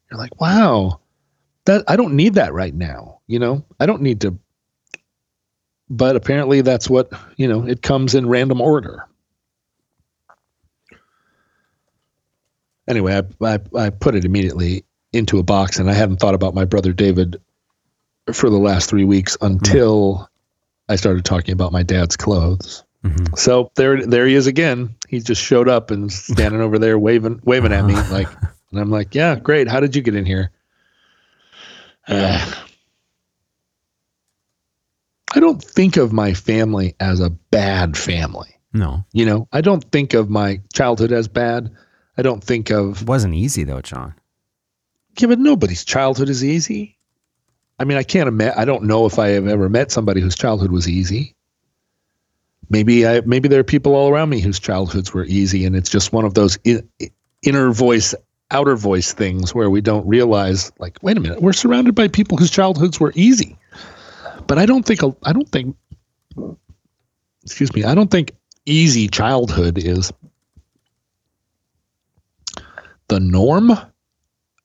[0.09, 0.99] You're like, wow,
[1.65, 3.19] that I don't need that right now.
[3.27, 4.38] You know, I don't need to.
[5.89, 7.65] But apparently, that's what you know.
[7.67, 9.05] It comes in random order.
[12.88, 16.53] Anyway, I, I, I put it immediately into a box, and I hadn't thought about
[16.53, 17.41] my brother David
[18.31, 20.91] for the last three weeks until mm-hmm.
[20.91, 22.84] I started talking about my dad's clothes.
[23.03, 23.36] Mm-hmm.
[23.36, 24.95] So there, there he is again.
[25.07, 28.27] He just showed up and standing over there waving, waving at me like,
[28.71, 29.67] and I'm like, yeah, great.
[29.67, 30.51] How did you get in here?
[32.07, 32.53] Uh,
[35.34, 38.49] I don't think of my family as a bad family.
[38.73, 41.71] No, you know, I don't think of my childhood as bad.
[42.18, 43.01] I don't think of.
[43.01, 44.14] It wasn't easy though, John.
[45.20, 46.97] Yeah, but nobody's childhood is easy.
[47.80, 48.57] I mean, I can't imagine.
[48.57, 51.36] I don't know if I have ever met somebody whose childhood was easy.
[52.70, 55.89] Maybe I maybe there are people all around me whose childhoods were easy, and it's
[55.89, 56.88] just one of those in,
[57.41, 58.16] inner voice,
[58.51, 62.38] outer voice things where we don't realize, like, wait a minute, we're surrounded by people
[62.38, 63.57] whose childhoods were easy.
[64.47, 65.76] But I don't think I don't think.
[67.43, 67.84] Excuse me.
[67.84, 68.32] I don't think
[68.66, 70.14] easy childhood is
[73.14, 73.72] the norm.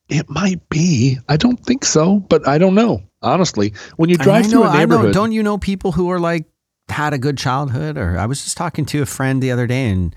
[0.09, 1.19] It might be.
[1.29, 3.03] I don't think so, but I don't know.
[3.21, 6.19] Honestly, when you drive know, through a neighborhood, know, don't you know people who are
[6.19, 6.45] like
[6.87, 7.95] had a good childhood?
[7.97, 10.15] Or I was just talking to a friend the other day, and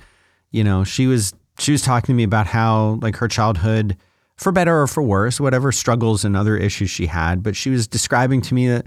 [0.51, 3.99] you know, she was she was talking to me about how like her childhood,
[4.37, 7.87] for better or for worse, whatever struggles and other issues she had, but she was
[7.87, 8.87] describing to me that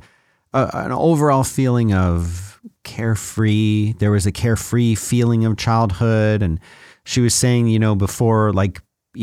[0.54, 3.94] uh, an overall feeling of carefree.
[4.00, 6.60] There was a carefree feeling of childhood, and
[7.04, 8.82] she was saying, you know, before like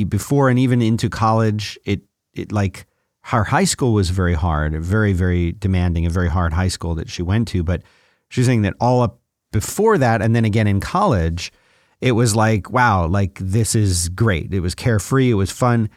[0.08, 2.02] before and even into college, it
[2.34, 2.86] it like
[3.24, 7.08] her high school was very hard, very very demanding, a very hard high school that
[7.08, 7.62] she went to.
[7.62, 7.82] But
[8.28, 9.20] she's saying that all up
[9.52, 11.52] before that, and then again in college,
[12.00, 14.52] it was like wow, like this is great.
[14.52, 15.90] It was carefree, it was fun.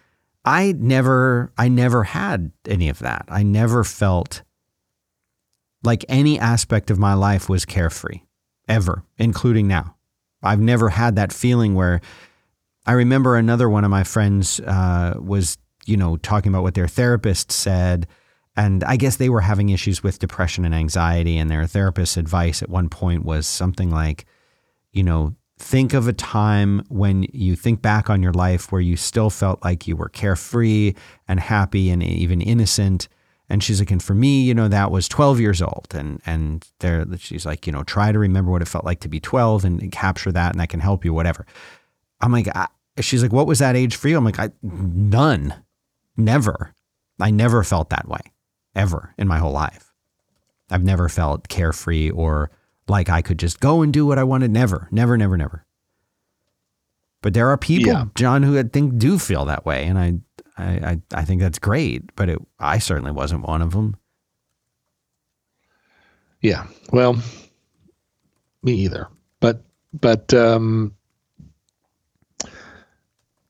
[0.43, 3.25] I never I never had any of that.
[3.29, 4.43] I never felt
[5.83, 8.21] like any aspect of my life was carefree
[8.67, 9.95] ever, including now.
[10.43, 12.01] I've never had that feeling where
[12.85, 16.87] I remember another one of my friends uh, was, you know, talking about what their
[16.87, 18.07] therapist said,
[18.55, 21.37] and I guess they were having issues with depression and anxiety.
[21.37, 24.25] And their therapist's advice at one point was something like,
[24.91, 28.95] you know, think of a time when you think back on your life where you
[28.95, 30.93] still felt like you were carefree
[31.27, 33.07] and happy and even innocent.
[33.49, 35.87] And she's like, and for me, you know, that was 12 years old.
[35.93, 39.09] And and there she's like, you know, try to remember what it felt like to
[39.09, 41.45] be 12 and, capture that, and that can help you, whatever.
[42.21, 42.67] I'm like, I,
[42.99, 44.17] she's like, what was that age for you?
[44.17, 45.53] I'm like, I, none,
[46.15, 46.73] never.
[47.19, 48.21] I never felt that way
[48.75, 49.93] ever in my whole life.
[50.69, 52.51] I've never felt carefree or
[52.87, 54.51] like I could just go and do what I wanted.
[54.51, 55.65] Never, never, never, never.
[57.21, 58.05] But there are people, yeah.
[58.15, 60.13] John, who I think do feel that way, and I,
[60.57, 62.15] I, I think that's great.
[62.15, 63.97] But it, I certainly wasn't one of them.
[66.41, 67.19] Yeah, well,
[68.61, 69.07] me either.
[69.39, 70.93] But, but, um,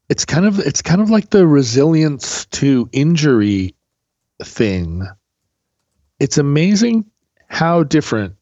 [0.09, 3.75] it's kind of it's kind of like the resilience to injury
[4.43, 5.07] thing,
[6.19, 7.05] it's amazing
[7.47, 8.35] how different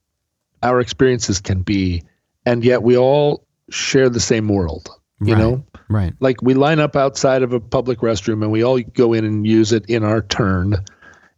[0.61, 2.03] our experiences can be,
[2.45, 4.89] and yet we all share the same world.
[5.21, 6.13] You right, know, right?
[6.19, 9.47] Like we line up outside of a public restroom, and we all go in and
[9.47, 10.83] use it in our turn,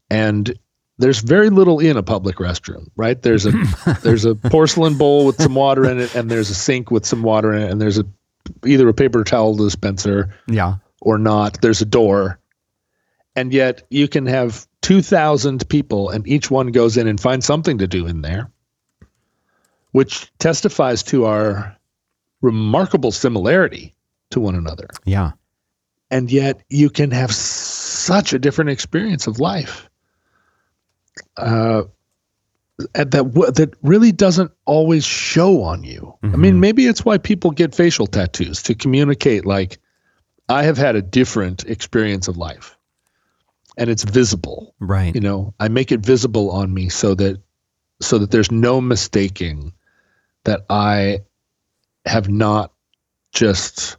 [0.09, 0.57] and
[0.97, 3.21] there's very little in a public restroom, right?
[3.21, 3.51] There's a
[4.01, 7.21] there's a porcelain bowl with some water in it, and there's a sink with some
[7.21, 8.05] water in it, and there's a
[8.65, 11.61] either a paper towel dispenser, yeah, or not.
[11.61, 12.39] There's a door,
[13.35, 17.79] and yet you can have 2,000 people and each one goes in and finds something
[17.79, 18.51] to do in there,
[19.93, 21.75] which testifies to our
[22.41, 23.95] remarkable similarity
[24.29, 24.87] to one another.
[25.03, 25.31] Yeah.
[26.11, 29.89] And yet you can have such a different experience of life.
[31.35, 31.83] Uh,
[32.93, 36.13] that that really doesn't always show on you.
[36.23, 36.33] Mm-hmm.
[36.33, 36.59] I mean, mm-hmm.
[36.59, 39.79] maybe it's why people get facial tattoos to communicate like
[40.49, 42.77] I have had a different experience of life
[43.77, 44.75] and it's visible.
[44.79, 45.13] Right.
[45.15, 47.41] You know, I make it visible on me so that
[48.01, 49.73] so that there's no mistaking
[50.43, 51.23] that I
[52.05, 52.73] have not
[53.33, 53.97] just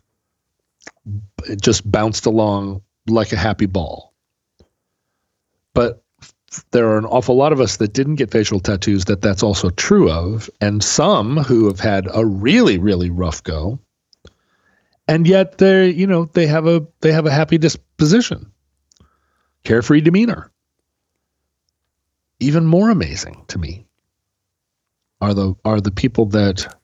[1.61, 4.13] just bounced along like a happy ball.
[5.75, 6.03] But
[6.71, 9.71] there are an awful lot of us that didn't get facial tattoos that that's also
[9.71, 13.79] true of and some who have had a really really rough go
[15.09, 18.51] and yet they're you know they have a they have a happy disposition
[19.67, 20.51] carefree demeanor.
[22.39, 23.87] Even more amazing to me
[25.21, 26.75] are the are the people that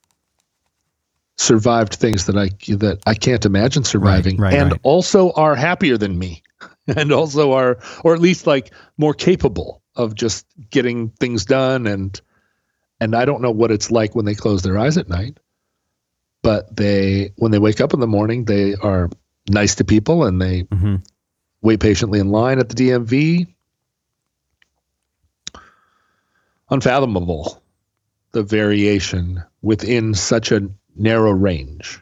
[1.36, 4.80] survived things that I that I can't imagine surviving, right, right, and right.
[4.82, 6.42] also are happier than me,
[6.96, 11.86] and also are, or at least like more capable of just getting things done.
[11.86, 12.20] And
[13.00, 15.38] and I don't know what it's like when they close their eyes at night,
[16.42, 19.10] but they when they wake up in the morning, they are
[19.48, 20.96] nice to people and they mm-hmm
[21.62, 23.46] wait patiently in line at the DMV.
[26.68, 27.62] Unfathomable
[28.32, 32.00] the variation within such a narrow range.